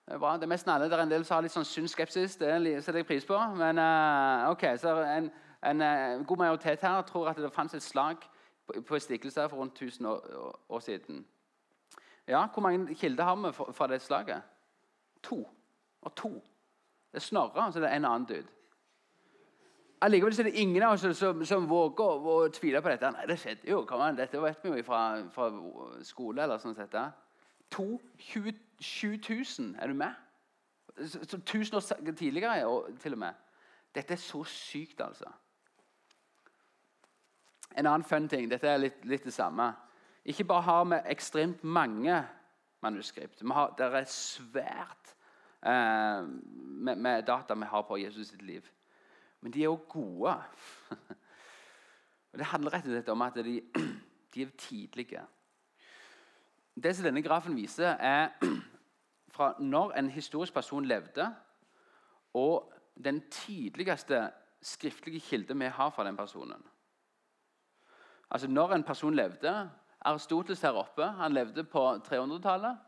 Er 0.06 0.18
bra. 0.18 0.32
Det 0.36 0.42
er 0.42 0.46
mest 0.46 0.68
alle. 0.68 0.84
Det 0.84 0.92
er 0.92 1.02
en 1.02 1.10
del 1.10 1.24
som 1.24 1.34
har 1.34 1.42
litt 1.42 1.52
sånn 1.52 1.66
sunn 1.66 1.88
skepsis. 1.90 2.36
Det 2.38 2.50
setter 2.84 3.00
jeg 3.00 3.08
pris 3.08 3.24
på. 3.26 3.38
Men 3.58 3.80
uh, 3.82 4.50
ok, 4.52 4.62
så 4.78 4.92
en, 5.02 5.30
en 5.66 5.82
uh, 5.82 6.26
god 6.26 6.42
majoritet 6.44 6.84
her 6.86 7.02
tror 7.08 7.32
at 7.32 7.40
det 7.42 7.50
fantes 7.52 7.80
et 7.80 7.86
slag 7.86 8.22
på, 8.66 8.84
på 8.86 9.00
Stiklestad 9.02 9.50
for 9.50 9.58
rundt 9.58 9.82
1000 9.82 10.06
år, 10.06 10.60
år, 10.68 10.80
siden. 10.80 11.24
Ja, 12.28 12.46
Hvor 12.54 12.62
mange 12.62 12.94
kilder 12.94 13.24
har 13.24 13.36
vi 13.36 13.52
fra 13.52 13.86
det 13.86 14.02
slaget? 14.02 14.42
To. 15.22 15.42
Og 16.02 16.14
to. 16.14 16.32
Det 17.10 17.18
er 17.18 17.26
Snorre, 17.26 17.66
og 17.66 17.72
så 17.72 17.80
det 17.80 17.90
er 17.90 17.96
en 17.96 18.04
annen 18.04 18.28
dude. 18.28 18.46
Allikevel 20.00 20.38
er 20.38 20.42
det 20.42 20.54
ingen 20.60 20.82
av 20.82 20.92
oss 20.92 21.18
som, 21.18 21.44
som 21.44 21.66
våger 21.70 22.04
å, 22.04 22.48
tvile 22.52 22.82
på 22.82 22.92
dette. 22.92 23.10
Nei, 23.10 23.26
det 23.26 23.40
skjedde 23.40 23.70
jo. 23.70 23.86
An, 23.96 24.16
dette 24.16 24.42
vet 24.42 24.62
vi 24.62 24.70
jo 24.70 24.82
fra, 24.84 25.22
fra 25.32 25.50
skole. 26.04 26.42
eller 26.42 26.62
sånn 26.62 26.76
sett. 26.76 26.94
To 27.70 28.00
20 28.18 28.52
7000. 28.80 29.76
Er 29.78 29.86
du 29.86 29.94
med? 29.94 30.12
Så, 31.06 31.36
1000 31.36 31.76
år 31.76 32.12
tidligere 32.12 32.66
og, 32.66 32.88
til 33.00 33.12
og 33.12 33.18
med. 33.18 33.32
Dette 33.94 34.12
er 34.12 34.18
så 34.18 34.44
sykt, 34.44 35.00
altså. 35.00 35.24
En 37.78 37.86
annen 37.86 38.04
fun 38.04 38.28
ting. 38.28 38.50
Dette 38.50 38.68
er 38.68 38.80
litt, 38.80 39.04
litt 39.04 39.24
det 39.24 39.32
samme. 39.32 39.72
Ikke 40.24 40.44
bare 40.44 40.62
har 40.62 40.84
vi 40.84 41.00
ekstremt 41.12 41.64
mange 41.64 42.26
manuskript. 42.82 43.42
Har, 43.52 43.74
det 43.78 43.86
er 43.86 44.08
svært 44.10 45.14
eh, 45.62 46.24
med, 46.24 46.96
med, 46.96 47.22
data 47.26 47.54
vi 47.54 47.68
har 47.70 47.82
på 47.82 47.96
Jesus 48.00 48.28
sitt 48.28 48.42
liv. 48.42 48.64
Men 49.40 49.52
de 49.52 49.64
er 49.64 49.72
òg 49.72 49.88
gode. 49.88 50.36
Det 52.36 52.44
handler 52.44 52.74
rett 52.74 52.84
og 52.84 52.92
slett 52.92 53.08
om 53.08 53.22
at 53.24 53.36
de, 53.40 53.60
de 54.34 54.42
er 54.42 54.50
tidlige. 54.60 55.22
Det 56.82 56.96
som 56.96 57.06
denne 57.08 57.22
grafen 57.24 57.56
viser, 57.56 57.96
er 57.96 58.28
fra 59.34 59.54
når 59.60 59.96
en 59.98 60.10
historisk 60.10 60.54
person 60.54 60.84
levde, 60.84 61.34
og 62.34 62.72
den 63.04 63.22
tidligste 63.30 64.30
skriftlige 64.62 65.20
kilde 65.20 65.56
vi 65.58 65.64
har 65.64 65.90
fra 65.90 66.04
den 66.04 66.16
personen. 66.16 66.62
Altså 68.30 68.48
Når 68.48 68.72
en 68.74 68.84
person 68.84 69.14
levde 69.14 69.70
Aristoteles 70.06 70.60
her 70.62 70.76
oppe 70.78 71.06
han 71.18 71.34
levde 71.34 71.64
på 71.64 71.82
300-tallet. 72.06 72.78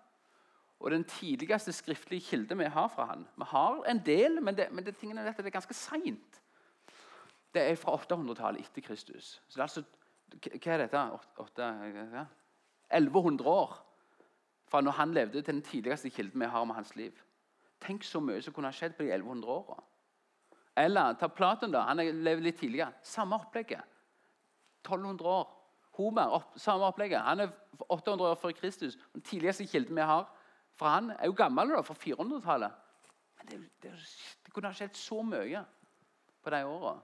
Og 0.78 0.90
den 0.90 1.04
tidligste 1.04 1.72
skriftlige 1.72 2.20
kilde 2.20 2.58
vi 2.58 2.64
har 2.64 2.88
fra 2.88 3.06
han 3.06 3.26
Vi 3.36 3.44
har 3.46 3.82
en 3.90 4.02
del, 4.06 4.42
men 4.42 4.56
det, 4.56 4.68
men 4.72 4.86
det, 4.86 4.96
tingene, 4.96 5.24
dette, 5.26 5.42
det 5.42 5.50
er 5.50 5.56
ganske 5.58 5.74
seint. 5.74 6.42
Det 7.54 7.62
er 7.62 7.74
fra 7.80 7.96
800-tallet 7.96 8.60
etter 8.60 8.82
Kristus. 8.82 9.40
Så 9.48 9.56
det 9.56 9.58
er 9.58 9.62
altså, 9.62 9.82
Hva 10.28 10.72
er 10.72 10.84
dette? 10.84 11.02
8, 11.12 11.28
8, 11.38 12.26
1100 12.90 13.48
år 13.50 13.76
fra 14.68 14.80
når 14.80 14.96
han 14.98 15.14
levde, 15.14 15.42
til 15.42 15.54
den 15.54 15.62
tidligste 15.62 16.10
kilden 16.10 16.40
vi 16.40 16.46
har 16.46 16.60
om 16.60 16.70
hans 16.76 16.96
liv. 16.96 17.12
Tenk 17.80 18.04
så 18.04 18.20
mye 18.20 18.42
som 18.42 18.54
kunne 18.54 18.68
ha 18.68 18.74
skjedd 18.74 18.96
på 18.96 19.06
de 19.06 19.12
1100 19.14 19.52
åra. 19.52 19.78
Eller 20.78 21.14
ta 21.18 21.28
Platon, 21.28 21.72
da. 21.72 21.86
Han 21.88 21.96
levde 21.98 22.44
litt 22.44 22.58
tidligere. 22.60 22.92
Samme 23.02 23.38
opplegget. 23.38 23.82
1200 24.86 25.28
år. 25.28 25.48
Homer, 25.98 26.30
opp, 26.30 26.52
samme 26.60 26.86
opplegget. 26.86 27.20
Han 27.26 27.40
er 27.40 27.54
800 27.88 28.30
år 28.30 28.36
før 28.38 28.54
Kristus. 28.54 28.98
Den 29.14 29.22
tidligste 29.22 29.66
kilden 29.66 29.96
vi 29.96 30.06
har 30.06 30.28
fra 30.78 30.94
han, 30.94 31.10
er 31.10 31.26
jo 31.26 31.34
gammel, 31.34 31.72
da, 31.74 31.82
fra 31.82 31.94
400-tallet. 31.98 32.74
Men 33.38 33.50
det, 33.50 33.58
det, 33.82 33.92
det, 34.44 34.52
kunne 34.54 34.70
ha 34.70 34.78
skjedd 34.78 34.94
så 34.94 35.22
mye 35.26 35.64
på 36.42 36.52
de 36.54 36.60
åra. 36.66 36.94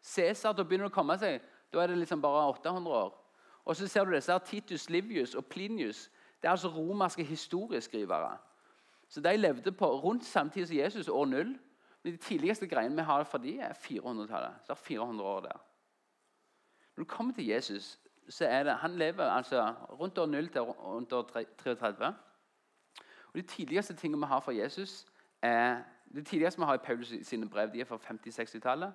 Cæsar, 0.00 0.54
da 0.56 0.64
begynner 0.64 0.88
det 0.88 0.94
å 0.94 0.96
komme 0.96 1.18
seg. 1.20 1.42
Da 1.68 1.82
er 1.82 1.92
det 1.92 1.98
liksom 2.00 2.22
bare 2.24 2.46
800 2.54 3.02
år. 3.02 3.17
Og 3.68 3.76
så 3.76 3.88
ser 3.88 4.04
du 4.04 4.14
disse 4.14 4.32
her 4.32 4.38
Titus 4.38 4.90
Livius 4.90 5.34
og 5.34 5.44
Plinius. 5.46 6.10
Det 6.42 6.48
er 6.48 6.50
altså 6.50 6.68
romerske 6.68 7.24
historieskrivere. 7.24 8.38
Så 9.08 9.20
De 9.20 9.36
levde 9.36 9.72
på 9.72 10.00
rundt 10.00 10.24
samtidig 10.24 10.68
som 10.68 10.76
Jesus, 10.76 11.08
år 11.08 11.24
null. 11.24 11.58
Men 12.02 12.12
de 12.12 12.16
tidligste 12.16 12.66
greiene 12.66 12.96
vi 12.96 13.02
har 13.02 13.24
for 13.24 13.38
dem, 13.38 13.60
er 13.60 13.72
400-tallet. 13.72 14.54
Så 14.62 14.64
det 14.66 14.70
er 14.70 14.74
400 14.74 15.28
år 15.28 15.40
der. 15.40 15.64
Når 16.96 17.04
du 17.04 17.08
kommer 17.08 17.34
til 17.34 17.46
Jesus, 17.46 17.98
så 18.28 18.46
er 18.46 18.62
det, 18.62 18.74
han 18.74 18.90
lever 18.90 19.24
altså 19.24 19.74
rundt 19.90 20.18
år 20.18 20.26
0 20.26 20.48
til 20.48 20.60
rundt 20.60 21.12
år 21.12 21.22
33. 21.58 22.06
Og 23.26 23.34
De 23.34 23.42
tidligste 23.42 23.94
tingene 23.94 24.26
vi 24.26 24.26
har 24.26 24.40
fra 24.40 24.54
Jesus, 24.54 25.06
er 25.42 25.82
det 26.14 26.26
tidligste 26.26 26.60
vi 26.60 26.64
har 26.64 26.74
i 26.74 26.78
Paulus 26.78 27.12
sine 27.22 27.50
brev, 27.50 27.72
de 27.72 27.80
er 27.80 27.84
fra 27.84 27.96
50-60-tallet. 27.96 28.92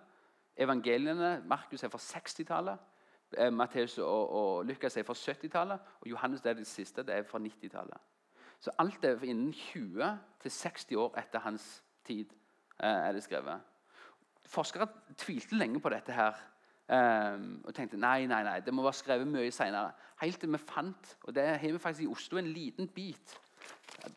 Evangeliene 0.57 1.43
Markus 1.45 1.83
er 1.83 1.89
fra 1.89 1.97
60-tallet. 1.97 2.77
Eh, 3.37 3.53
Matteus 3.53 3.97
og, 3.97 4.29
og 4.29 4.65
Lukas 4.65 4.97
er 4.97 5.03
fra 5.03 5.13
70-tallet, 5.13 5.79
og 6.01 6.07
Johannes 6.07 6.41
det 6.41 6.49
er 6.49 6.53
det 6.61 6.67
siste, 6.67 7.03
det 7.03 7.15
er 7.15 7.23
fra 7.23 7.39
90-tallet. 7.39 7.97
Så 8.59 8.71
alt 8.79 9.05
er 9.05 9.23
innen 9.23 9.53
20 9.53 10.17
60 10.49 10.95
år 10.95 11.17
etter 11.19 11.39
hans 11.39 11.83
tid. 12.05 12.31
Eh, 12.79 12.89
er 12.89 13.11
det 13.11 13.23
skrevet. 13.23 13.61
Forskere 14.45 14.87
tvilte 15.17 15.55
lenge 15.55 15.79
på 15.79 15.89
dette 15.89 16.11
her. 16.11 16.33
Um, 16.83 17.61
og 17.63 17.71
tenkte 17.71 17.95
nei, 17.97 18.25
nei, 18.27 18.41
nei, 18.43 18.57
det 18.59 18.73
må 18.75 18.83
være 18.83 18.97
skrevet 18.97 19.27
mye 19.27 19.51
senere. 19.55 19.93
Helt 20.19 20.39
til 20.39 20.51
vi 20.51 20.59
fant 20.59 21.13
og 21.23 21.31
det 21.35 21.45
har 21.61 21.71
vi 21.71 21.79
faktisk 21.79 22.03
i 22.03 22.09
Oslo 22.11 22.37
en 22.37 22.49
liten 22.51 22.87
bit. 22.87 23.37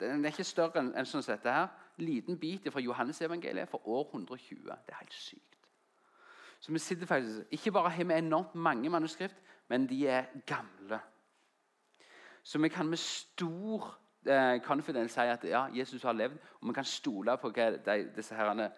Den 0.00 0.24
er 0.24 0.34
ikke 0.34 0.44
større 0.44 0.82
enn 0.82 0.90
en 0.98 1.06
sånn 1.06 1.22
dette 1.22 1.52
her. 1.52 1.68
liten 1.96 2.36
bit 2.38 2.66
fra 2.72 2.82
Johannes-evangeliet 2.82 3.70
fra 3.70 3.78
år 3.84 4.10
120. 4.10 4.66
Det 4.66 4.92
er 4.92 4.98
helt 4.98 5.14
sykt. 5.14 5.55
Så 6.66 6.72
vi 6.72 6.78
sitter 6.78 7.06
faktisk, 7.06 7.38
Ikke 7.50 7.72
bare 7.72 7.90
har 7.90 8.04
vi 8.04 8.14
enormt 8.14 8.54
mange 8.54 8.90
manuskript, 8.90 9.36
men 9.68 9.88
de 9.88 10.08
er 10.08 10.24
gamle. 10.46 11.00
Så 12.42 12.58
vi 12.58 12.68
kan 12.68 12.86
med 12.86 12.96
stor 12.96 13.98
eh, 14.26 14.60
confidence 14.60 15.14
si 15.14 15.20
at 15.20 15.44
ja, 15.44 15.66
Jesus 15.74 16.02
har 16.02 16.12
levd, 16.12 16.38
og 16.60 16.68
vi 16.68 16.72
kan 16.72 16.84
stole 16.84 17.36
på 17.36 17.50
hva 17.50 17.68
de, 17.70 18.10
disse 18.16 18.34
herrene, 18.34 18.72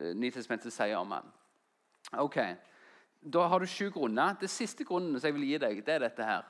eh, 0.00 0.14
Nytestamentet 0.14 0.72
sier 0.72 0.96
om 0.96 1.10
ham. 1.10 1.28
Ok, 2.12 2.36
Da 3.32 3.46
har 3.46 3.58
du 3.58 3.66
sju 3.66 3.90
grunner. 3.90 4.34
Det 4.40 4.50
siste 4.50 4.84
grunnen 4.84 5.20
som 5.20 5.28
jeg 5.28 5.34
vil 5.34 5.48
gi 5.48 5.58
deg, 5.58 5.86
det 5.86 5.94
er 5.94 5.98
dette 5.98 6.24
her. 6.24 6.42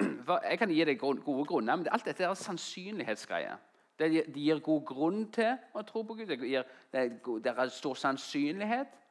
Jeg 0.50 0.58
kan 0.58 0.70
gi 0.70 0.84
deg 0.84 0.98
gode 0.98 1.44
grunner, 1.46 1.76
men 1.76 1.88
alt 1.92 2.04
dette 2.04 2.24
er 2.24 2.34
sannsynlighetsgreier. 2.34 3.56
Det 3.98 4.36
gir 4.36 4.58
god 4.58 4.84
grunn 4.86 5.30
til 5.32 5.56
å 5.74 5.82
tro 5.82 6.02
på 6.02 6.14
Gud. 6.14 6.26
Det, 6.26 6.38
gir, 6.40 6.64
det 6.92 7.46
er 7.58 7.68
stor 7.68 7.94
sannsynlighet 7.94 9.01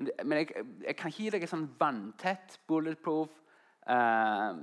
men 0.00 0.38
jeg, 0.38 0.48
jeg, 0.86 0.96
kan 0.96 1.12
ikke 1.12 1.22
gi 1.22 1.30
deg 1.34 1.44
et 1.44 1.52
sånn 1.52 1.68
vanntett, 1.80 2.60
bulletproof 2.68 3.32
eh. 3.84 4.60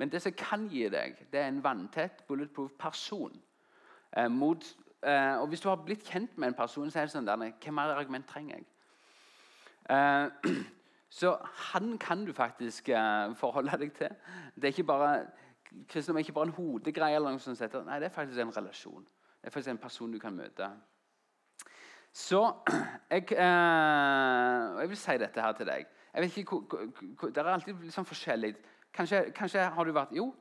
Men 0.00 0.12
det 0.12 0.22
som 0.22 0.30
jeg 0.30 0.38
kan 0.38 0.66
gi 0.70 0.86
deg, 0.88 1.16
det 1.32 1.40
er 1.40 1.48
en 1.50 1.62
vanntett, 1.64 2.22
bulletproof 2.28 2.76
person. 2.78 3.34
Eh, 4.16 4.24
eh, 4.24 5.34
og 5.40 5.48
Hvis 5.48 5.60
du 5.60 5.68
har 5.68 5.82
blitt 5.84 6.06
kjent 6.06 6.38
med 6.38 6.48
en 6.48 6.54
person, 6.54 6.90
så 6.90 7.00
er 7.00 7.08
det 7.08 7.14
sånn 7.16 7.26
der, 7.26 7.36
hva 7.50 7.74
mer 7.74 7.94
argument 7.96 8.28
trenger 8.28 8.60
jeg? 8.60 8.68
Eh, 9.90 10.54
så 11.20 11.34
han 11.72 11.96
kan 11.98 12.24
du 12.24 12.32
faktisk 12.32 12.88
eh, 12.94 13.34
forholde 13.34 13.78
deg 13.82 13.92
til. 13.98 14.14
Det 14.54 14.70
er 14.70 14.76
ikke 14.76 14.88
bare, 14.92 15.26
Kristendom 15.88 16.18
er 16.18 16.26
ikke 16.26 16.38
bare 16.38 16.50
en 16.50 16.56
hodegreie. 16.56 17.16
eller 17.16 17.34
noe 17.34 17.42
sånt. 17.42 17.60
Nei, 17.86 17.98
Det 17.98 18.10
er 18.10 18.14
faktisk 18.14 18.38
en 18.38 18.56
relasjon. 18.56 19.04
Det 19.40 19.48
er 19.48 19.50
faktisk 19.50 19.74
en 19.74 19.82
person 19.82 20.12
du 20.12 20.18
kan 20.18 20.36
møte. 20.36 20.70
Så 22.12 22.52
jeg, 23.10 23.32
eh, 23.32 24.80
jeg 24.80 24.88
vil 24.88 24.96
si 24.96 25.16
dette 25.18 25.40
her 25.40 25.52
til 25.52 25.66
deg. 25.66 25.86
Jeg 26.14 26.22
vet 26.22 26.36
ikke, 26.36 26.60
Det 27.22 27.38
er 27.38 27.52
alltid 27.52 27.74
litt 27.84 27.94
sånn 27.94 28.08
forskjellig. 28.08 28.54
Kanskje, 28.94 29.30
kanskje, 29.34 29.60
har 29.70 29.84
du 29.84 29.92
vært 29.94 30.14
Jo, 30.16 30.32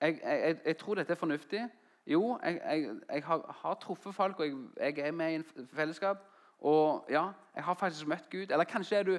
jeg, 0.00 0.20
jeg, 0.22 0.56
jeg, 0.64 0.76
tror 0.76 0.94
dette 0.94 1.12
er 1.12 1.20
fornuftig. 1.20 1.66
Jo, 2.06 2.38
jeg, 2.42 3.24
har, 3.24 3.44
har, 3.62 3.74
truffet 3.74 4.14
folk, 4.14 4.40
og 4.40 4.46
jeg, 4.80 4.98
er 4.98 5.12
med 5.12 5.32
i 5.32 5.34
en 5.34 5.68
fellesskap. 5.74 6.24
Og 6.58 7.06
ja, 7.10 7.28
jeg 7.54 7.64
har 7.64 7.74
faktisk 7.74 8.06
møtt 8.06 8.30
Gud. 8.30 8.50
Eller 8.50 8.64
kanskje 8.64 8.96
er 8.96 9.02
du 9.02 9.18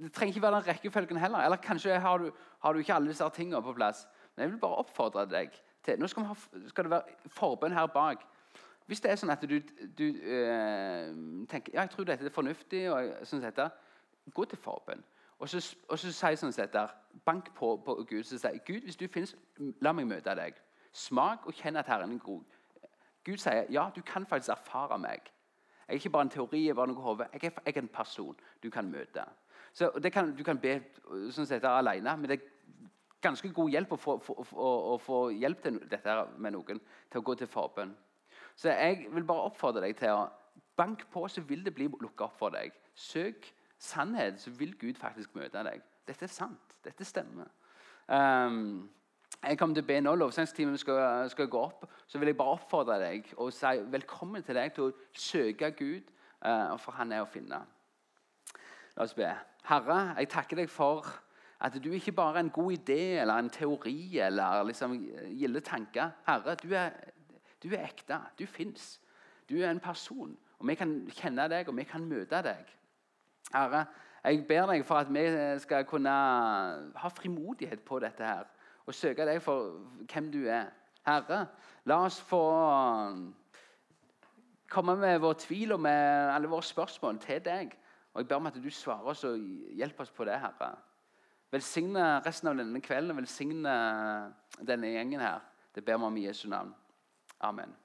Det 0.00 0.12
trenger 0.12 0.34
ikke 0.34 0.42
være 0.42 0.54
den 0.54 0.66
rekkefølgen 0.68 1.16
heller. 1.16 1.38
Eller 1.38 1.56
kanskje 1.56 1.98
har 1.98 2.18
du, 2.18 2.30
har 2.62 2.72
du 2.72 2.78
ikke 2.78 2.94
alle 2.94 3.08
disse 3.08 3.30
tingene 3.34 3.62
på 3.62 3.72
plass. 3.72 4.06
Men 4.36 4.42
jeg 4.42 4.50
vil 4.52 4.60
bare 4.60 4.74
oppfordre 4.84 5.26
deg 5.26 5.50
til 5.84 5.98
Nå 5.98 6.06
skal, 6.06 6.24
ha, 6.24 6.34
skal 6.68 6.84
det 6.84 6.90
være 6.90 7.02
forbønn 7.26 7.72
her 7.72 7.86
bak. 7.86 8.22
Hvis 8.90 9.00
det 9.04 9.12
er 9.12 9.18
sånn 9.20 9.30
at 9.30 9.44
du, 9.46 9.60
du 9.98 10.04
øh, 10.18 11.10
tenker 11.50 11.76
ja, 11.76 11.84
jeg 11.84 11.90
tror 11.92 12.08
dette 12.08 12.26
er 12.26 12.34
fornuftig, 12.34 12.80
og 12.90 13.12
sånn 13.28 13.44
dette, 13.44 13.68
gå 14.34 14.44
til 14.50 14.58
forbønn. 14.58 15.04
Og 15.40 15.48
så, 15.48 15.60
og 15.88 15.98
så 15.98 16.10
sier 16.12 16.36
sånn 16.36 16.52
sett 16.52 16.72
der, 16.74 16.90
Bank 17.24 17.52
på, 17.56 17.76
på 17.86 17.94
Gud 18.02 18.18
og 18.20 18.26
sier 18.28 18.58
Gud, 18.66 18.82
hvis 18.84 18.98
du 19.00 19.06
finnes, 19.08 19.36
la 19.80 19.92
meg 19.96 20.08
møte 20.10 20.34
deg. 20.36 20.58
Smak 20.92 21.46
og 21.46 21.54
kjenn 21.54 21.78
at 21.80 21.88
Herren 21.88 22.16
er 22.16 22.24
god. 22.24 22.42
Gud 23.24 23.38
sier 23.40 23.70
ja, 23.72 23.86
du 23.94 24.02
kan 24.06 24.26
faktisk 24.26 24.52
erfare 24.56 24.98
meg. 25.00 25.30
Jeg 25.86 25.94
er 25.96 26.02
ikke 26.02 26.12
bare 26.14 26.26
en 26.28 26.34
teori, 26.34 26.64
jeg 26.66 26.74
er 26.74 26.78
bare 26.78 26.90
noe 26.92 27.02
hode. 27.02 27.26
Jeg, 27.32 27.44
er- 27.48 27.62
jeg 27.66 27.76
er 27.76 27.82
en 27.82 27.88
person 27.94 28.36
du 28.62 28.68
kan 28.70 28.90
møte. 28.90 29.24
Så 29.72 29.90
kan, 30.12 30.34
Du 30.36 30.42
kan 30.44 30.58
be 30.58 30.76
sånn 31.30 31.46
sett 31.46 31.64
alene, 31.64 32.16
men 32.18 32.28
det 32.30 32.40
er 32.40 32.84
ganske 33.22 33.48
god 33.54 33.70
hjelp 33.70 33.92
å 33.92 33.98
få, 34.00 34.18
for, 34.18 34.44
for, 34.44 34.58
å, 34.58 34.94
å 34.94 34.98
få 34.98 35.18
hjelp 35.30 35.62
til 35.62 35.80
dette 35.90 36.14
med 36.38 36.54
noen, 36.54 36.80
til 37.10 37.20
å 37.20 37.26
gå 37.26 37.34
til 37.38 37.46
forbønn. 37.50 37.94
Så 38.60 38.68
jeg 38.68 39.06
vil 39.08 39.24
bare 39.24 39.48
oppfordre 39.48 39.80
deg 39.86 39.96
til 39.96 40.12
å 40.12 40.26
banke 40.76 41.06
på, 41.12 41.24
så 41.32 41.40
vil 41.48 41.64
det 41.64 41.72
bli 41.76 41.86
lukka 41.88 42.26
opp 42.26 42.36
for 42.36 42.52
deg. 42.52 42.74
Søk 42.94 43.48
sannhet, 43.80 44.40
så 44.40 44.52
vil 44.52 44.74
Gud 44.76 44.98
faktisk 45.00 45.32
møte 45.38 45.62
deg. 45.64 45.80
Dette 46.08 46.26
er 46.26 46.32
sant. 46.32 46.74
Dette 46.84 47.04
stemmer. 47.08 47.48
Um, 48.08 48.90
jeg 49.40 49.56
kommer 49.56 49.78
til 49.78 49.84
å 49.84 49.88
be 49.88 49.96
nå. 50.04 50.12
Lovsangstimen 50.20 50.76
skal, 50.80 51.30
skal 51.32 51.48
gå 51.48 51.62
opp. 51.70 51.86
Så 52.08 52.20
vil 52.20 52.32
jeg 52.32 52.36
bare 52.36 52.58
oppfordre 52.58 52.98
deg 53.00 53.30
og 53.38 53.52
si 53.56 53.70
velkommen 53.94 54.44
til 54.44 54.58
deg 54.60 54.74
til 54.76 54.90
å 54.90 54.94
søke 55.16 55.70
Gud, 55.78 56.10
uh, 56.44 56.76
for 56.80 56.98
han 56.98 57.14
er 57.16 57.24
å 57.24 57.30
finne. 57.30 57.62
La 58.96 59.06
oss 59.06 59.16
be. 59.16 59.30
Herre, 59.70 60.00
jeg 60.18 60.32
takker 60.34 60.60
deg 60.60 60.68
for 60.72 61.08
at 61.60 61.76
du 61.80 61.90
ikke 61.92 62.12
bare 62.16 62.40
er 62.40 62.44
en 62.44 62.52
god 62.52 62.76
idé 62.76 63.00
eller 63.22 63.40
en 63.40 63.48
teori 63.52 64.18
eller 64.20 64.66
liksom 64.68 64.98
gilde 65.36 65.64
tanker. 65.64 66.12
Herre, 66.28 66.56
du 66.60 66.72
er, 66.76 66.92
du 67.62 67.68
er 67.74 67.84
ekte. 67.84 68.20
Du 68.38 68.46
fins. 68.46 69.00
Du 69.48 69.58
er 69.60 69.70
en 69.70 69.80
person. 69.80 70.36
Og 70.58 70.68
vi 70.68 70.74
kan 70.74 70.94
kjenne 71.16 71.48
deg, 71.48 71.68
og 71.68 71.76
vi 71.76 71.84
kan 71.88 72.04
møte 72.04 72.42
deg. 72.44 72.70
Herre, 73.52 73.84
jeg 74.24 74.44
ber 74.48 74.66
deg 74.68 74.84
for 74.86 75.00
at 75.00 75.12
vi 75.12 75.24
skal 75.62 75.86
kunne 75.88 76.12
ha 76.96 77.08
frimodighet 77.08 77.80
på 77.84 77.98
dette 78.00 78.24
her. 78.24 78.48
Og 78.86 78.94
søke 78.94 79.26
deg 79.26 79.40
for 79.42 79.80
hvem 80.12 80.30
du 80.32 80.44
er. 80.46 80.70
Herre, 81.06 81.46
la 81.88 82.02
oss 82.04 82.20
få 82.20 82.42
komme 84.70 84.96
med 85.00 85.18
vår 85.18 85.38
tvil 85.40 85.72
og 85.72 85.80
med 85.80 86.30
alle 86.34 86.48
våre 86.48 86.62
spørsmål 86.62 87.18
til 87.24 87.40
deg. 87.44 87.72
Og 88.12 88.22
jeg 88.22 88.28
ber 88.28 88.36
om 88.36 88.50
at 88.50 88.58
du 88.62 88.70
svarer 88.70 89.12
oss 89.12 89.24
og 89.24 89.38
hjelper 89.74 90.04
oss 90.04 90.14
på 90.14 90.26
det, 90.28 90.38
Herre. 90.40 90.74
Velsigne 91.50 92.20
resten 92.22 92.48
av 92.50 92.60
denne 92.60 92.80
kvelden 92.84 93.10
og 93.14 93.22
velsigne 93.22 93.72
denne 94.66 94.92
gjengen 94.92 95.22
her. 95.24 95.40
Det 95.74 95.84
ber 95.84 95.98
vi 95.98 96.06
om 96.06 96.16
i 96.16 96.26
Jesu 96.26 96.48
navn. 96.48 96.74
Amen. 97.42 97.79